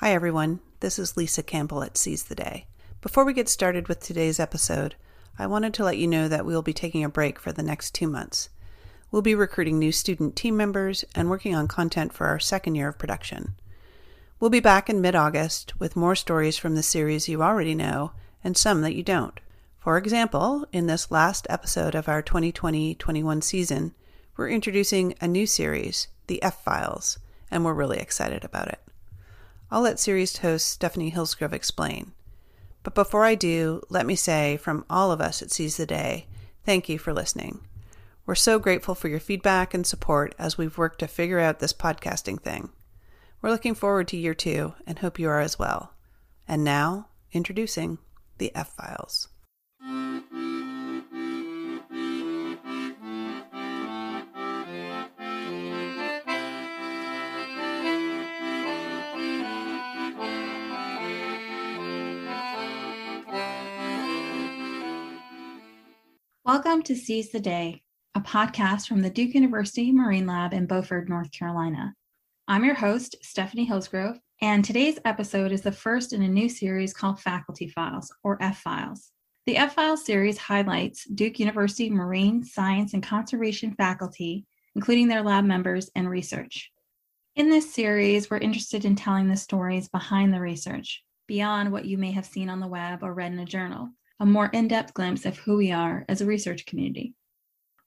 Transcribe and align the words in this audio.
Hi, 0.00 0.12
everyone. 0.12 0.60
This 0.80 0.98
is 0.98 1.16
Lisa 1.16 1.42
Campbell 1.42 1.82
at 1.82 1.96
Seize 1.96 2.24
the 2.24 2.34
Day. 2.34 2.66
Before 3.00 3.24
we 3.24 3.32
get 3.32 3.48
started 3.48 3.88
with 3.88 3.98
today's 3.98 4.38
episode, 4.38 4.94
I 5.38 5.46
wanted 5.46 5.72
to 5.72 5.84
let 5.84 5.96
you 5.96 6.06
know 6.06 6.28
that 6.28 6.44
we 6.44 6.52
will 6.52 6.60
be 6.60 6.74
taking 6.74 7.02
a 7.02 7.08
break 7.08 7.40
for 7.40 7.50
the 7.50 7.62
next 7.62 7.94
two 7.94 8.06
months. 8.06 8.50
We'll 9.10 9.22
be 9.22 9.34
recruiting 9.34 9.78
new 9.78 9.92
student 9.92 10.36
team 10.36 10.54
members 10.54 11.06
and 11.14 11.30
working 11.30 11.54
on 11.54 11.66
content 11.66 12.12
for 12.12 12.26
our 12.26 12.38
second 12.38 12.74
year 12.74 12.88
of 12.88 12.98
production. 12.98 13.54
We'll 14.38 14.50
be 14.50 14.60
back 14.60 14.90
in 14.90 15.00
mid 15.00 15.14
August 15.14 15.72
with 15.80 15.96
more 15.96 16.14
stories 16.14 16.58
from 16.58 16.74
the 16.74 16.82
series 16.82 17.26
you 17.26 17.42
already 17.42 17.74
know 17.74 18.12
and 18.44 18.54
some 18.54 18.82
that 18.82 18.94
you 18.94 19.02
don't. 19.02 19.40
For 19.78 19.96
example, 19.96 20.66
in 20.72 20.88
this 20.88 21.10
last 21.10 21.46
episode 21.48 21.94
of 21.94 22.06
our 22.06 22.20
2020 22.20 22.96
21 22.96 23.40
season, 23.40 23.94
we're 24.36 24.50
introducing 24.50 25.14
a 25.22 25.26
new 25.26 25.46
series, 25.46 26.08
The 26.26 26.42
F 26.42 26.62
Files, 26.62 27.18
and 27.50 27.64
we're 27.64 27.72
really 27.72 27.98
excited 27.98 28.44
about 28.44 28.68
it. 28.68 28.80
I'll 29.76 29.82
let 29.82 30.00
series 30.00 30.38
host 30.38 30.68
Stephanie 30.68 31.10
Hillsgrove 31.10 31.52
explain. 31.52 32.12
But 32.82 32.94
before 32.94 33.26
I 33.26 33.34
do, 33.34 33.82
let 33.90 34.06
me 34.06 34.16
say 34.16 34.56
from 34.56 34.86
all 34.88 35.12
of 35.12 35.20
us 35.20 35.42
at 35.42 35.50
Seize 35.50 35.76
the 35.76 35.84
Day, 35.84 36.28
thank 36.64 36.88
you 36.88 36.98
for 36.98 37.12
listening. 37.12 37.60
We're 38.24 38.36
so 38.36 38.58
grateful 38.58 38.94
for 38.94 39.08
your 39.08 39.20
feedback 39.20 39.74
and 39.74 39.86
support 39.86 40.34
as 40.38 40.56
we've 40.56 40.78
worked 40.78 41.00
to 41.00 41.06
figure 41.06 41.40
out 41.40 41.58
this 41.58 41.74
podcasting 41.74 42.40
thing. 42.40 42.70
We're 43.42 43.50
looking 43.50 43.74
forward 43.74 44.08
to 44.08 44.16
year 44.16 44.32
two 44.32 44.72
and 44.86 44.98
hope 44.98 45.18
you 45.18 45.28
are 45.28 45.40
as 45.40 45.58
well. 45.58 45.92
And 46.48 46.64
now, 46.64 47.08
introducing 47.32 47.98
the 48.38 48.56
F 48.56 48.72
Files. 48.72 49.28
Welcome 66.46 66.82
to 66.82 66.94
Seize 66.94 67.32
the 67.32 67.40
Day, 67.40 67.82
a 68.14 68.20
podcast 68.20 68.86
from 68.86 69.02
the 69.02 69.10
Duke 69.10 69.34
University 69.34 69.90
Marine 69.90 70.28
Lab 70.28 70.52
in 70.52 70.66
Beaufort, 70.66 71.08
North 71.08 71.32
Carolina. 71.32 71.92
I'm 72.46 72.64
your 72.64 72.76
host, 72.76 73.16
Stephanie 73.20 73.64
Hillsgrove, 73.64 74.20
and 74.40 74.64
today's 74.64 75.00
episode 75.04 75.50
is 75.50 75.62
the 75.62 75.72
first 75.72 76.12
in 76.12 76.22
a 76.22 76.28
new 76.28 76.48
series 76.48 76.94
called 76.94 77.18
Faculty 77.18 77.66
Files, 77.66 78.14
or 78.22 78.40
F 78.40 78.60
Files. 78.60 79.10
The 79.46 79.56
F 79.56 79.74
Files 79.74 80.04
series 80.04 80.38
highlights 80.38 81.04
Duke 81.06 81.40
University 81.40 81.90
marine 81.90 82.44
science 82.44 82.94
and 82.94 83.02
conservation 83.02 83.74
faculty, 83.74 84.46
including 84.76 85.08
their 85.08 85.24
lab 85.24 85.44
members 85.44 85.90
and 85.96 86.08
research. 86.08 86.70
In 87.34 87.50
this 87.50 87.74
series, 87.74 88.30
we're 88.30 88.38
interested 88.38 88.84
in 88.84 88.94
telling 88.94 89.26
the 89.26 89.36
stories 89.36 89.88
behind 89.88 90.32
the 90.32 90.40
research, 90.40 91.02
beyond 91.26 91.72
what 91.72 91.86
you 91.86 91.98
may 91.98 92.12
have 92.12 92.24
seen 92.24 92.48
on 92.48 92.60
the 92.60 92.68
web 92.68 93.02
or 93.02 93.14
read 93.14 93.32
in 93.32 93.40
a 93.40 93.44
journal 93.44 93.90
a 94.20 94.26
more 94.26 94.46
in 94.46 94.68
depth 94.68 94.94
glimpse 94.94 95.26
of 95.26 95.36
who 95.38 95.56
we 95.56 95.72
are 95.72 96.04
as 96.08 96.20
a 96.20 96.26
research 96.26 96.66
community. 96.66 97.14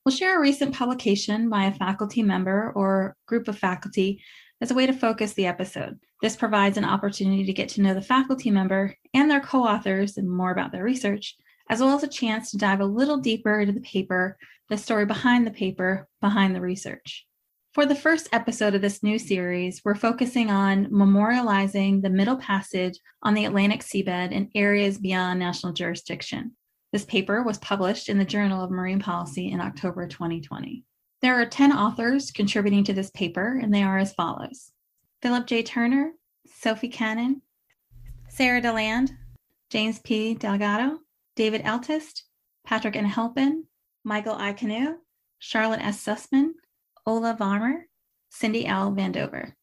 We'll 0.06 0.16
share 0.16 0.38
a 0.38 0.42
recent 0.42 0.74
publication 0.74 1.50
by 1.50 1.66
a 1.66 1.74
faculty 1.74 2.24
member 2.24 2.72
or 2.76 3.16
group 3.28 3.48
of 3.48 3.58
faculty 3.58 4.22
as 4.62 4.72
a 4.72 4.74
way 4.74 4.86
to 4.86 4.94
focus 4.94 5.34
the 5.34 5.46
episode. 5.46 6.00
This 6.22 6.36
provides 6.36 6.78
an 6.78 6.86
opportunity 6.86 7.46
to 7.46 7.54
get 7.54 7.70
to 7.70 7.82
know 7.82 7.94
the 7.94 8.02
faculty 8.02 8.52
member 8.52 8.96
and 9.14 9.30
their 9.30 9.40
co 9.40 9.64
authors 9.64 10.18
and 10.18 10.30
more 10.30 10.52
about 10.52 10.72
their 10.72 10.84
research, 10.84 11.36
as 11.70 11.80
well 11.80 11.96
as 11.96 12.04
a 12.04 12.08
chance 12.08 12.52
to 12.52 12.58
dive 12.58 12.82
a 12.82 12.86
little 12.86 13.18
deeper 13.18 13.60
into 13.60 13.74
the 13.74 13.82
paper, 13.82 14.38
the 14.70 14.78
story 14.78 15.06
behind 15.06 15.48
the 15.48 15.52
paper, 15.52 16.08
behind 16.22 16.56
the 16.56 16.62
research. 16.62 17.26
For 17.74 17.86
the 17.86 17.94
first 17.94 18.30
episode 18.32 18.74
of 18.74 18.82
this 18.82 19.04
new 19.04 19.20
series, 19.20 19.84
we're 19.86 19.94
focusing 19.94 20.50
on 20.50 20.88
memorializing 20.88 22.02
the 22.02 22.10
Middle 22.10 22.38
Passage 22.38 22.98
on 23.22 23.36
the 23.36 23.46
Atlantic 23.46 23.82
seabed 23.82 24.32
in 24.32 24.50
areas 24.56 24.98
beyond 24.98 25.38
national 25.38 25.74
jurisdiction. 25.74 26.54
This 26.92 27.06
paper 27.06 27.44
was 27.44 27.60
published 27.60 28.10
in 28.10 28.18
the 28.18 28.26
Journal 28.26 28.64
of 28.64 28.72
Marine 28.72 29.00
Policy 29.00 29.52
in 29.52 29.62
October 29.62 30.08
2020. 30.08 30.84
There 31.22 31.40
are 31.40 31.46
10 31.46 31.72
authors 31.72 32.32
contributing 32.32 32.84
to 32.86 32.94
this 32.94 33.12
paper, 33.12 33.60
and 33.62 33.72
they 33.72 33.84
are 33.84 34.00
as 34.00 34.14
follows 34.14 34.72
Philip 35.22 35.46
J. 35.46 35.62
Turner, 35.62 36.14
Sophie 36.48 36.90
Cannon, 36.90 37.44
Sarah 38.30 38.62
DeLand, 38.62 39.12
James 39.70 40.00
P. 40.00 40.34
Delgado, 40.34 40.98
David 41.36 41.62
Eltis, 41.62 42.24
Patrick 42.66 42.96
N. 42.96 43.06
Halpin, 43.06 43.66
Michael 44.04 44.34
I. 44.34 44.54
Kanu, 44.54 44.96
Charlotte 45.38 45.82
S. 45.82 46.04
Sussman, 46.04 46.54
Ole 47.06 47.34
Varmer, 47.34 47.84
Cindy 48.30 48.66
L. 48.66 48.92
Van 48.92 49.12
Dover. 49.12 49.56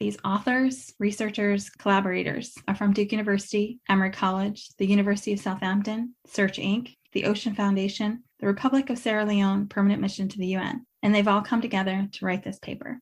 These 0.00 0.18
authors, 0.24 0.92
researchers, 0.98 1.70
collaborators 1.70 2.54
are 2.66 2.74
from 2.74 2.92
Duke 2.92 3.12
University, 3.12 3.78
Emory 3.88 4.10
College, 4.10 4.68
the 4.78 4.86
University 4.86 5.32
of 5.32 5.38
Southampton, 5.38 6.14
Search 6.26 6.58
Inc., 6.58 6.96
the 7.12 7.26
Ocean 7.26 7.54
Foundation, 7.54 8.24
the 8.40 8.46
Republic 8.46 8.90
of 8.90 8.98
Sierra 8.98 9.24
Leone 9.24 9.68
Permanent 9.68 10.00
Mission 10.00 10.28
to 10.28 10.38
the 10.38 10.56
UN, 10.56 10.84
and 11.02 11.14
they've 11.14 11.28
all 11.28 11.42
come 11.42 11.60
together 11.60 12.08
to 12.10 12.24
write 12.26 12.42
this 12.42 12.58
paper. 12.58 13.00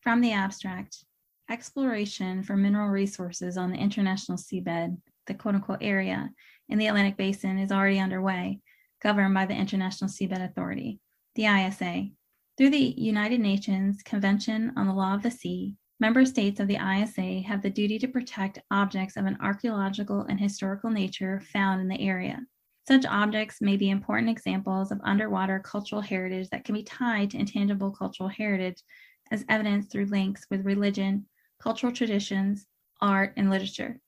From 0.00 0.20
the 0.20 0.32
abstract, 0.32 1.04
exploration 1.48 2.42
for 2.42 2.56
mineral 2.56 2.88
resources 2.88 3.56
on 3.56 3.70
the 3.70 3.78
international 3.78 4.38
seabed, 4.38 4.96
the 5.26 5.34
quote 5.34 5.54
unquote 5.54 5.82
area 5.82 6.30
in 6.68 6.78
the 6.78 6.88
Atlantic 6.88 7.16
Basin, 7.16 7.58
is 7.58 7.70
already 7.70 8.00
underway, 8.00 8.58
governed 9.02 9.34
by 9.34 9.46
the 9.46 9.54
International 9.54 10.10
Seabed 10.10 10.44
Authority, 10.44 10.98
the 11.36 11.44
ISA, 11.44 12.08
through 12.56 12.70
the 12.70 12.94
United 12.96 13.38
Nations 13.38 14.02
Convention 14.02 14.72
on 14.76 14.86
the 14.86 14.94
Law 14.94 15.14
of 15.14 15.22
the 15.22 15.30
Sea, 15.30 15.76
member 16.00 16.24
states 16.24 16.58
of 16.58 16.68
the 16.68 16.76
ISA 16.76 17.46
have 17.46 17.60
the 17.60 17.68
duty 17.68 17.98
to 17.98 18.08
protect 18.08 18.60
objects 18.70 19.18
of 19.18 19.26
an 19.26 19.36
archaeological 19.42 20.22
and 20.22 20.40
historical 20.40 20.88
nature 20.88 21.42
found 21.52 21.82
in 21.82 21.88
the 21.88 22.00
area. 22.00 22.40
Such 22.88 23.04
objects 23.04 23.60
may 23.60 23.76
be 23.76 23.90
important 23.90 24.30
examples 24.30 24.90
of 24.90 25.00
underwater 25.04 25.58
cultural 25.58 26.00
heritage 26.00 26.48
that 26.48 26.64
can 26.64 26.74
be 26.74 26.82
tied 26.82 27.32
to 27.32 27.38
intangible 27.38 27.90
cultural 27.90 28.28
heritage 28.28 28.82
as 29.30 29.44
evidenced 29.50 29.92
through 29.92 30.06
links 30.06 30.46
with 30.50 30.64
religion, 30.64 31.26
cultural 31.60 31.92
traditions, 31.92 32.64
art, 33.02 33.34
and 33.36 33.50
literature. 33.50 34.00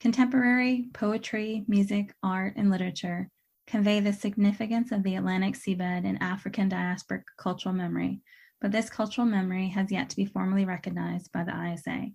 Contemporary 0.00 0.88
poetry, 0.92 1.64
music, 1.68 2.12
art, 2.22 2.54
and 2.56 2.68
literature 2.68 3.30
convey 3.66 4.00
the 4.00 4.12
significance 4.12 4.92
of 4.92 5.02
the 5.02 5.16
Atlantic 5.16 5.54
seabed 5.54 6.04
in 6.04 6.22
African 6.22 6.70
diasporic 6.70 7.24
cultural 7.36 7.74
memory, 7.74 8.20
but 8.60 8.72
this 8.72 8.88
cultural 8.88 9.26
memory 9.26 9.68
has 9.68 9.90
yet 9.90 10.08
to 10.10 10.16
be 10.16 10.24
formally 10.24 10.64
recognized 10.64 11.30
by 11.32 11.44
the 11.44 11.72
ISA. 11.72 12.06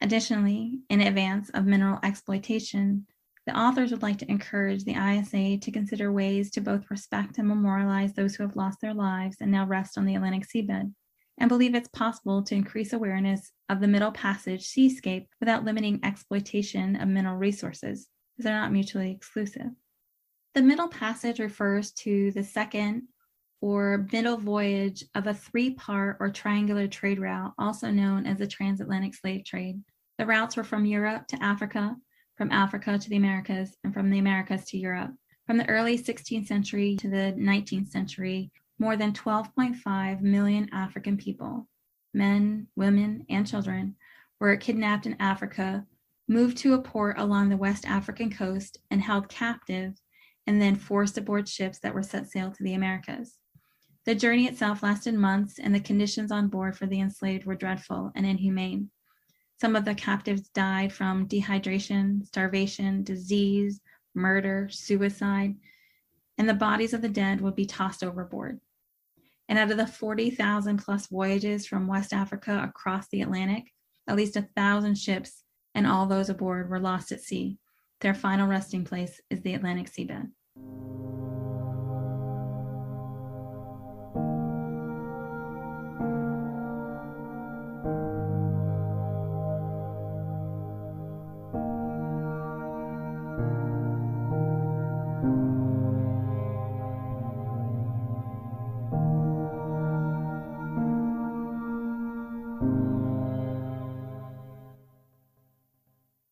Additionally, 0.00 0.80
in 0.88 1.00
advance 1.00 1.50
of 1.50 1.66
mineral 1.66 1.98
exploitation, 2.02 3.06
the 3.46 3.58
authors 3.58 3.90
would 3.90 4.02
like 4.02 4.18
to 4.18 4.30
encourage 4.30 4.84
the 4.84 4.92
ISA 4.94 5.58
to 5.58 5.72
consider 5.72 6.12
ways 6.12 6.50
to 6.50 6.60
both 6.60 6.90
respect 6.90 7.38
and 7.38 7.48
memorialize 7.48 8.12
those 8.12 8.34
who 8.34 8.42
have 8.42 8.56
lost 8.56 8.80
their 8.80 8.94
lives 8.94 9.38
and 9.40 9.50
now 9.50 9.66
rest 9.66 9.96
on 9.96 10.04
the 10.04 10.14
Atlantic 10.14 10.46
seabed, 10.46 10.92
and 11.38 11.48
believe 11.48 11.74
it's 11.74 11.88
possible 11.88 12.42
to 12.42 12.54
increase 12.54 12.92
awareness 12.92 13.52
of 13.68 13.80
the 13.80 13.88
Middle 13.88 14.12
Passage 14.12 14.66
seascape 14.66 15.28
without 15.40 15.64
limiting 15.64 16.00
exploitation 16.02 16.96
of 16.96 17.08
mineral 17.08 17.36
resources, 17.36 18.08
as 18.38 18.44
they're 18.44 18.54
not 18.54 18.72
mutually 18.72 19.10
exclusive. 19.10 19.70
The 20.54 20.62
middle 20.62 20.88
passage 20.88 21.38
refers 21.40 21.92
to 21.92 22.32
the 22.32 22.42
second 22.42 23.08
or 23.60 24.06
middle 24.12 24.36
voyage 24.36 25.04
of 25.14 25.26
a 25.26 25.34
three 25.34 25.74
part 25.74 26.16
or 26.20 26.30
triangular 26.30 26.86
trade 26.86 27.18
route, 27.18 27.52
also 27.58 27.90
known 27.90 28.26
as 28.26 28.38
the 28.38 28.46
transatlantic 28.46 29.14
slave 29.14 29.44
trade. 29.44 29.80
The 30.16 30.26
routes 30.26 30.56
were 30.56 30.64
from 30.64 30.86
Europe 30.86 31.26
to 31.28 31.42
Africa, 31.42 31.96
from 32.36 32.52
Africa 32.52 32.98
to 32.98 33.08
the 33.08 33.16
Americas, 33.16 33.76
and 33.84 33.92
from 33.92 34.10
the 34.10 34.18
Americas 34.18 34.64
to 34.66 34.78
Europe. 34.78 35.12
From 35.46 35.58
the 35.58 35.68
early 35.68 35.98
16th 35.98 36.46
century 36.46 36.96
to 36.96 37.08
the 37.08 37.34
19th 37.38 37.88
century, 37.88 38.50
more 38.78 38.96
than 38.96 39.12
12.5 39.12 40.20
million 40.20 40.68
African 40.72 41.16
people, 41.16 41.68
men, 42.14 42.68
women, 42.76 43.24
and 43.28 43.46
children, 43.46 43.96
were 44.40 44.56
kidnapped 44.56 45.06
in 45.06 45.16
Africa, 45.20 45.84
moved 46.28 46.58
to 46.58 46.74
a 46.74 46.82
port 46.82 47.18
along 47.18 47.48
the 47.48 47.56
West 47.56 47.86
African 47.86 48.30
coast, 48.30 48.78
and 48.90 49.02
held 49.02 49.28
captive 49.28 49.94
and 50.48 50.62
then 50.62 50.74
forced 50.74 51.18
aboard 51.18 51.46
ships 51.46 51.78
that 51.80 51.92
were 51.92 52.02
set 52.02 52.26
sail 52.26 52.50
to 52.50 52.62
the 52.62 52.72
Americas. 52.72 53.36
The 54.06 54.14
journey 54.14 54.46
itself 54.46 54.82
lasted 54.82 55.12
months, 55.12 55.58
and 55.58 55.74
the 55.74 55.80
conditions 55.80 56.32
on 56.32 56.48
board 56.48 56.74
for 56.74 56.86
the 56.86 57.00
enslaved 57.00 57.44
were 57.44 57.54
dreadful 57.54 58.10
and 58.16 58.24
inhumane. 58.24 58.88
Some 59.60 59.76
of 59.76 59.84
the 59.84 59.94
captives 59.94 60.48
died 60.48 60.90
from 60.90 61.28
dehydration, 61.28 62.26
starvation, 62.26 63.04
disease, 63.04 63.82
murder, 64.14 64.70
suicide, 64.70 65.54
and 66.38 66.48
the 66.48 66.54
bodies 66.54 66.94
of 66.94 67.02
the 67.02 67.10
dead 67.10 67.42
would 67.42 67.54
be 67.54 67.66
tossed 67.66 68.02
overboard. 68.02 68.58
And 69.50 69.58
out 69.58 69.70
of 69.70 69.76
the 69.76 69.86
40,000 69.86 70.78
plus 70.78 71.08
voyages 71.08 71.66
from 71.66 71.86
West 71.86 72.14
Africa 72.14 72.62
across 72.66 73.06
the 73.08 73.20
Atlantic, 73.20 73.64
at 74.08 74.16
least 74.16 74.36
a 74.36 74.48
thousand 74.56 74.96
ships 74.96 75.44
and 75.74 75.86
all 75.86 76.06
those 76.06 76.30
aboard 76.30 76.70
were 76.70 76.80
lost 76.80 77.12
at 77.12 77.20
sea. 77.20 77.58
Their 78.00 78.14
final 78.14 78.48
resting 78.48 78.86
place 78.86 79.20
is 79.28 79.42
the 79.42 79.52
Atlantic 79.52 79.92
seabed 79.92 80.30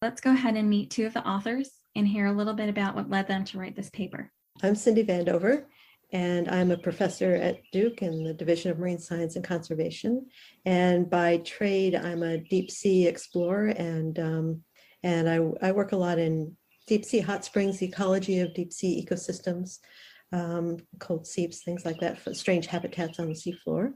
let's 0.06 0.20
go 0.20 0.30
ahead 0.30 0.56
and 0.56 0.70
meet 0.70 0.88
two 0.88 1.04
of 1.04 1.12
the 1.12 1.28
authors 1.28 1.68
and 1.96 2.06
hear 2.06 2.26
a 2.26 2.32
little 2.32 2.52
bit 2.52 2.68
about 2.68 2.94
what 2.94 3.10
led 3.10 3.26
them 3.26 3.44
to 3.46 3.58
write 3.58 3.74
this 3.74 3.90
paper. 3.90 4.30
I'm 4.62 4.74
Cindy 4.74 5.02
Van 5.02 5.24
Dover, 5.24 5.66
and 6.12 6.48
I'm 6.48 6.70
a 6.70 6.76
professor 6.76 7.34
at 7.34 7.62
Duke 7.72 8.02
in 8.02 8.22
the 8.22 8.34
Division 8.34 8.70
of 8.70 8.78
Marine 8.78 8.98
Science 8.98 9.34
and 9.34 9.44
Conservation. 9.44 10.26
And 10.66 11.08
by 11.08 11.38
trade, 11.38 11.94
I'm 11.94 12.22
a 12.22 12.38
deep 12.38 12.70
sea 12.70 13.06
explorer, 13.06 13.68
and 13.68 14.18
um, 14.18 14.62
and 15.02 15.28
I, 15.28 15.68
I 15.68 15.72
work 15.72 15.92
a 15.92 15.96
lot 15.96 16.18
in 16.18 16.56
deep 16.86 17.04
sea 17.04 17.20
hot 17.20 17.44
springs, 17.44 17.82
ecology 17.82 18.40
of 18.40 18.54
deep 18.54 18.72
sea 18.72 19.04
ecosystems, 19.04 19.78
um, 20.32 20.76
cold 20.98 21.26
seeps, 21.26 21.62
things 21.62 21.86
like 21.86 22.00
that, 22.00 22.18
for 22.18 22.34
strange 22.34 22.66
habitats 22.66 23.18
on 23.18 23.28
the 23.28 23.34
seafloor. 23.34 23.94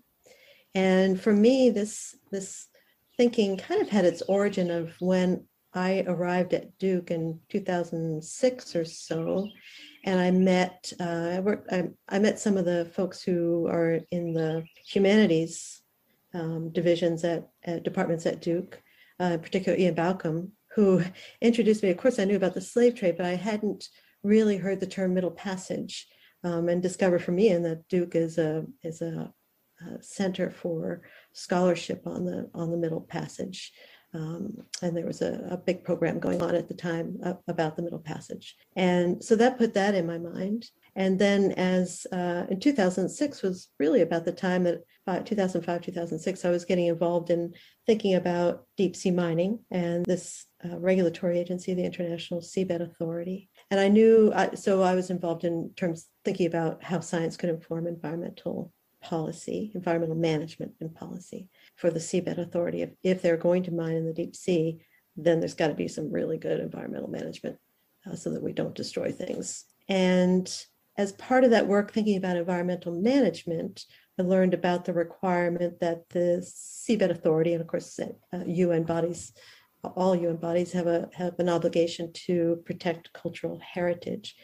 And 0.74 1.20
for 1.20 1.34
me, 1.34 1.68
this 1.68 2.14
this 2.30 2.66
thinking 3.18 3.58
kind 3.58 3.82
of 3.82 3.90
had 3.90 4.06
its 4.06 4.22
origin 4.22 4.70
of 4.70 4.94
when 5.00 5.44
I 5.72 6.04
arrived 6.06 6.52
at 6.52 6.76
Duke 6.78 7.10
in 7.10 7.40
2006 7.48 8.76
or 8.76 8.84
so, 8.84 9.48
and 10.04 10.20
I 10.20 10.30
met 10.30 10.92
uh, 10.98 11.04
I, 11.04 11.40
worked, 11.40 11.72
I, 11.72 11.90
I, 12.08 12.18
met 12.18 12.38
some 12.38 12.56
of 12.56 12.64
the 12.64 12.86
folks 12.86 13.22
who 13.22 13.66
are 13.68 14.00
in 14.10 14.32
the 14.32 14.64
humanities 14.84 15.82
um, 16.34 16.70
divisions 16.70 17.24
at, 17.24 17.48
at, 17.64 17.82
departments 17.84 18.26
at 18.26 18.40
Duke, 18.40 18.82
uh, 19.20 19.38
particularly 19.38 19.84
Ian 19.84 19.94
Baucom, 19.94 20.50
who 20.74 21.02
introduced 21.40 21.82
me. 21.82 21.90
Of 21.90 21.98
course, 21.98 22.18
I 22.18 22.24
knew 22.24 22.36
about 22.36 22.54
the 22.54 22.60
slave 22.60 22.96
trade, 22.96 23.16
but 23.16 23.26
I 23.26 23.36
hadn't 23.36 23.88
really 24.22 24.56
heard 24.56 24.80
the 24.80 24.86
term 24.86 25.14
Middle 25.14 25.30
Passage, 25.30 26.06
um, 26.42 26.68
and 26.68 26.82
discovered 26.82 27.22
for 27.22 27.32
me 27.32 27.50
and 27.50 27.64
that 27.64 27.88
Duke 27.88 28.14
is 28.14 28.38
a 28.38 28.64
is 28.82 29.02
a, 29.02 29.32
a, 29.82 30.02
center 30.02 30.50
for 30.50 31.02
scholarship 31.32 32.06
on 32.06 32.24
the 32.24 32.50
on 32.54 32.70
the 32.70 32.76
Middle 32.76 33.02
Passage. 33.02 33.72
Um, 34.12 34.64
and 34.82 34.96
there 34.96 35.06
was 35.06 35.22
a, 35.22 35.46
a, 35.50 35.56
big 35.56 35.84
program 35.84 36.18
going 36.18 36.42
on 36.42 36.56
at 36.56 36.66
the 36.66 36.74
time 36.74 37.16
about 37.46 37.76
the 37.76 37.82
Middle 37.82 38.00
Passage, 38.00 38.56
and 38.74 39.22
so 39.22 39.36
that 39.36 39.56
put 39.56 39.72
that 39.74 39.94
in 39.94 40.04
my 40.04 40.18
mind. 40.18 40.68
And 40.96 41.16
then, 41.16 41.52
as 41.52 42.08
uh, 42.10 42.46
in 42.50 42.58
2006 42.58 43.42
was 43.42 43.68
really 43.78 44.00
about 44.00 44.24
the 44.24 44.32
time 44.32 44.64
that 44.64 44.80
uh, 45.06 45.20
2005, 45.20 45.82
2006, 45.82 46.44
I 46.44 46.50
was 46.50 46.64
getting 46.64 46.86
involved 46.86 47.30
in 47.30 47.54
thinking 47.86 48.16
about 48.16 48.64
deep 48.76 48.96
sea 48.96 49.12
mining 49.12 49.60
and 49.70 50.04
this 50.04 50.46
uh, 50.64 50.78
regulatory 50.78 51.38
agency, 51.38 51.74
the 51.74 51.84
International 51.84 52.40
Seabed 52.40 52.80
Authority. 52.80 53.48
And 53.70 53.78
I 53.78 53.88
knew, 53.88 54.32
uh, 54.34 54.56
so 54.56 54.82
I 54.82 54.94
was 54.94 55.10
involved 55.10 55.44
in 55.44 55.70
terms 55.76 56.08
thinking 56.24 56.46
about 56.46 56.82
how 56.82 56.98
science 57.00 57.36
could 57.36 57.50
inform 57.50 57.86
environmental 57.86 58.72
policy, 59.02 59.70
environmental 59.74 60.16
management 60.16 60.72
and 60.80 60.94
policy 60.94 61.48
for 61.80 61.90
the 61.90 61.98
Seabed 61.98 62.38
Authority. 62.38 62.82
If, 62.82 62.90
if 63.02 63.22
they're 63.22 63.36
going 63.36 63.62
to 63.64 63.72
mine 63.72 63.94
in 63.94 64.06
the 64.06 64.12
deep 64.12 64.36
sea, 64.36 64.80
then 65.16 65.40
there's 65.40 65.54
got 65.54 65.68
to 65.68 65.74
be 65.74 65.88
some 65.88 66.12
really 66.12 66.38
good 66.38 66.60
environmental 66.60 67.08
management 67.08 67.56
uh, 68.06 68.14
so 68.14 68.30
that 68.30 68.42
we 68.42 68.52
don't 68.52 68.74
destroy 68.74 69.10
things. 69.10 69.64
And 69.88 70.48
as 70.96 71.12
part 71.12 71.44
of 71.44 71.50
that 71.50 71.66
work, 71.66 71.92
thinking 71.92 72.16
about 72.16 72.36
environmental 72.36 72.92
management, 72.92 73.84
I 74.18 74.22
learned 74.22 74.52
about 74.52 74.84
the 74.84 74.92
requirement 74.92 75.80
that 75.80 76.08
the 76.10 76.46
Seabed 76.46 77.10
Authority, 77.10 77.54
and 77.54 77.62
of 77.62 77.66
course, 77.66 77.98
uh, 77.98 78.38
UN 78.46 78.84
bodies, 78.84 79.32
all 79.82 80.14
UN 80.14 80.36
bodies 80.36 80.72
have 80.72 80.86
a 80.86 81.08
have 81.14 81.38
an 81.38 81.48
obligation 81.48 82.12
to 82.26 82.62
protect 82.66 83.14
cultural 83.14 83.58
heritage. 83.60 84.36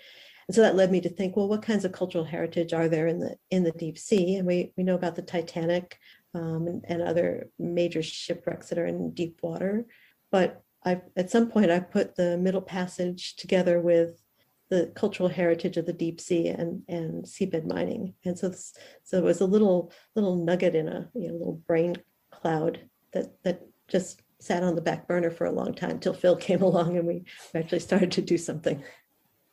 And 0.48 0.54
so 0.54 0.62
that 0.62 0.76
led 0.76 0.90
me 0.90 1.00
to 1.02 1.10
think, 1.10 1.36
well, 1.36 1.48
what 1.48 1.62
kinds 1.62 1.84
of 1.84 1.92
cultural 1.92 2.24
heritage 2.24 2.72
are 2.72 2.88
there 2.88 3.06
in 3.06 3.18
the 3.18 3.36
in 3.50 3.64
the 3.64 3.72
deep 3.72 3.98
sea? 3.98 4.36
And 4.36 4.46
we 4.46 4.72
we 4.78 4.84
know 4.84 4.94
about 4.94 5.14
the 5.14 5.22
Titanic 5.22 5.98
um, 6.36 6.68
and, 6.68 6.84
and 6.86 7.02
other 7.02 7.48
major 7.58 8.02
shipwrecks 8.02 8.68
that 8.68 8.78
are 8.78 8.86
in 8.86 9.14
deep 9.14 9.38
water. 9.42 9.86
But 10.30 10.62
I 10.84 11.00
at 11.16 11.30
some 11.30 11.50
point 11.50 11.70
I 11.70 11.80
put 11.80 12.16
the 12.16 12.36
Middle 12.36 12.60
Passage 12.60 13.36
together 13.36 13.80
with 13.80 14.22
the 14.68 14.92
cultural 14.94 15.28
heritage 15.28 15.76
of 15.76 15.86
the 15.86 15.92
deep 15.92 16.20
sea 16.20 16.48
and 16.48 16.82
and 16.88 17.24
seabed 17.24 17.66
mining. 17.66 18.14
And 18.24 18.38
so 18.38 18.52
so 18.52 19.18
it 19.18 19.24
was 19.24 19.40
a 19.40 19.46
little 19.46 19.92
little 20.14 20.36
nugget 20.36 20.74
in 20.74 20.88
a 20.88 21.08
you 21.14 21.28
know, 21.28 21.34
little 21.34 21.62
brain 21.66 21.96
cloud 22.30 22.80
that 23.12 23.42
that 23.44 23.62
just 23.88 24.22
sat 24.38 24.62
on 24.62 24.74
the 24.74 24.82
back 24.82 25.08
burner 25.08 25.30
for 25.30 25.46
a 25.46 25.52
long 25.52 25.72
time 25.74 25.98
till 25.98 26.12
Phil 26.12 26.36
came 26.48 26.62
along 26.62 26.98
and 26.98 27.06
we 27.06 27.24
actually 27.54 27.80
started 27.80 28.12
to 28.12 28.20
do 28.20 28.36
something. 28.36 28.82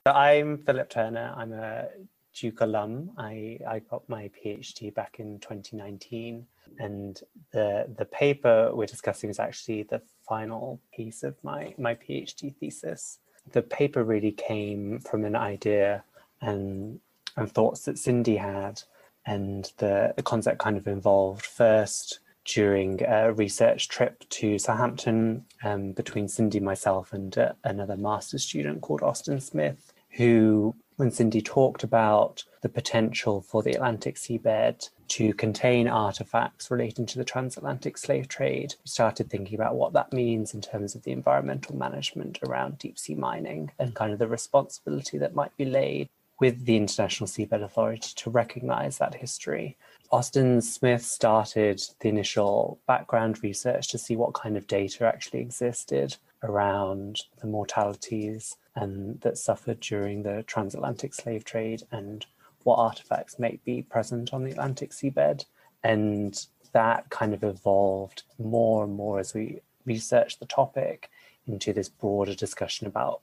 I'm 0.06 0.57
Philip 0.57 0.89
Turner. 0.89 1.33
I'm 1.38 1.53
a 1.53 1.88
Duke 2.33 2.62
alum. 2.62 3.12
I, 3.18 3.59
I 3.68 3.80
got 3.80 4.07
my 4.09 4.30
PhD 4.30 4.94
back 4.94 5.18
in 5.19 5.39
2019, 5.39 6.45
and 6.80 7.21
the 7.51 7.88
the 7.97 8.06
paper 8.06 8.71
we're 8.74 8.85
discussing 8.85 9.30
is 9.30 9.39
actually 9.39 9.83
the 9.83 10.01
final 10.27 10.81
piece 10.95 11.24
of 11.24 11.35
my 11.44 11.74
my 11.77 11.95
PhD 11.95 12.56
thesis 12.56 13.19
the 13.51 13.62
paper 13.62 14.03
really 14.03 14.31
came 14.31 15.00
from 15.00 15.25
an 15.25 15.35
idea 15.35 16.03
and 16.41 17.00
and 17.35 17.51
thoughts 17.51 17.85
that 17.85 17.97
Cindy 17.97 18.38
had, 18.38 18.83
and 19.25 19.71
the, 19.77 20.13
the 20.15 20.21
concept 20.21 20.59
kind 20.59 20.77
of 20.77 20.88
evolved 20.88 21.45
first 21.45 22.19
during 22.45 23.01
a 23.07 23.33
research 23.33 23.88
trip 23.88 24.24
to 24.29 24.59
Southampton 24.59 25.45
um, 25.63 25.94
between 25.94 26.27
Cindy, 26.27 26.59
myself, 26.59 27.12
and 27.12 27.36
uh, 27.38 27.53
another 27.63 27.97
master's 27.97 28.44
student 28.44 28.81
called 28.81 29.01
Austin 29.01 29.39
Smith, 29.39 29.94
who, 30.12 30.75
when 30.98 31.12
Cindy 31.12 31.42
talked 31.42 31.84
about 31.84 32.44
the 32.62 32.69
potential 32.69 33.42
for 33.42 33.63
the 33.63 33.74
Atlantic 33.74 34.16
seabed 34.16 34.90
to 35.10 35.34
contain 35.34 35.88
artifacts 35.88 36.72
relating 36.72 37.06
to 37.06 37.18
the 37.18 37.25
transatlantic 37.25 37.98
slave 37.98 38.28
trade. 38.28 38.75
We 38.84 38.90
started 38.90 39.30
thinking 39.30 39.56
about 39.56 39.75
what 39.75 39.94
that 39.94 40.13
means 40.13 40.54
in 40.54 40.62
terms 40.62 40.95
of 40.95 41.04
the 41.04 41.12
environmental 41.12 41.75
management 41.75 42.40
around 42.48 42.80
deep 42.80 42.98
sea 42.98 43.16
mining 43.16 43.72
and 43.80 43.95
kind 43.95 44.13
of 44.13 44.19
the 44.19 44.28
responsibility 44.28 45.18
that 45.18 45.36
might 45.36 45.56
be 45.57 45.66
laid 45.66 46.10
with 46.40 46.66
the 46.66 46.75
International 46.75 47.28
Seabed 47.28 47.63
Authority 47.63 48.12
to 48.16 48.30
recognize 48.30 48.98
that 48.98 49.16
history. 49.16 49.78
Austin 50.12 50.62
Smith 50.62 51.04
started 51.04 51.81
the 52.00 52.10
initial 52.10 52.80
background 52.88 53.42
research 53.44 53.88
to 53.89 53.98
see 53.98 54.16
what 54.16 54.34
kind 54.34 54.57
of 54.57 54.68
data 54.68 55.06
actually 55.06 55.39
existed 55.39 56.18
around 56.44 57.22
the 57.40 57.48
mortalities 57.48 58.58
and 58.75 59.20
that 59.22 59.38
suffered 59.38 59.79
during 59.79 60.24
the 60.24 60.44
transatlantic 60.44 61.13
slave 61.13 61.44
trade 61.44 61.84
and 61.91 62.25
what 62.63 62.77
artifacts 62.77 63.39
may 63.39 63.60
be 63.65 63.82
present 63.82 64.34
on 64.34 64.44
the 64.44 64.51
Atlantic 64.51 64.91
seabed. 64.91 65.46
And 65.84 66.46
that 66.72 67.10
kind 67.10 67.34
of 67.34 67.44
evolved 67.44 68.24
more 68.39 68.84
and 68.84 68.94
more 68.94 69.20
as 69.20 69.34
we 69.34 69.62
researched 69.86 70.39
the 70.39 70.46
topic 70.46 71.10
into 71.46 71.74
this 71.74 71.89
broader 71.89 72.34
discussion 72.34 72.88
about 72.88 73.22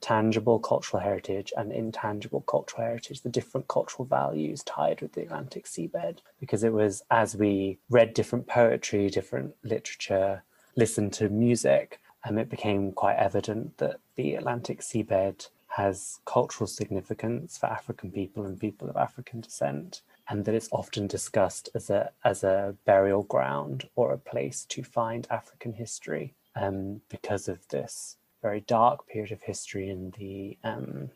tangible 0.00 0.58
cultural 0.58 1.02
heritage 1.02 1.52
and 1.56 1.72
intangible 1.72 2.40
cultural 2.42 2.82
heritage, 2.82 3.20
the 3.20 3.28
different 3.28 3.68
cultural 3.68 4.04
values 4.04 4.62
tied 4.64 5.00
with 5.00 5.12
the 5.12 5.22
Atlantic 5.22 5.66
seabed. 5.66 6.18
Because 6.40 6.64
it 6.64 6.72
was 6.72 7.02
as 7.10 7.36
we 7.36 7.78
read 7.90 8.14
different 8.14 8.46
poetry, 8.46 9.08
different 9.08 9.54
literature, 9.62 10.42
listened 10.76 11.12
to 11.14 11.28
music, 11.28 12.00
and 12.24 12.38
it 12.38 12.50
became 12.50 12.92
quite 12.92 13.16
evident 13.16 13.78
that 13.78 14.00
the 14.16 14.34
Atlantic 14.34 14.80
seabed 14.80 15.48
has 15.68 16.18
cultural 16.24 16.66
significance 16.66 17.56
for 17.56 17.66
African 17.66 18.10
people 18.10 18.44
and 18.44 18.58
people 18.58 18.90
of 18.90 18.96
African 18.96 19.40
descent, 19.40 20.02
and 20.28 20.44
that 20.44 20.54
it's 20.54 20.68
often 20.72 21.06
discussed 21.06 21.68
as 21.74 21.90
a 21.90 22.10
as 22.24 22.42
a 22.44 22.74
burial 22.84 23.22
ground 23.22 23.88
or 23.94 24.12
a 24.12 24.18
place 24.18 24.64
to 24.66 24.82
find 24.82 25.26
African 25.30 25.72
history 25.72 26.34
um, 26.56 27.00
because 27.08 27.48
of 27.48 27.66
this 27.68 28.16
very 28.42 28.60
dark 28.60 29.06
period 29.06 29.32
of 29.32 29.42
history 29.42 29.88
and 29.88 30.12
the 30.14 30.58
um, 30.64 31.10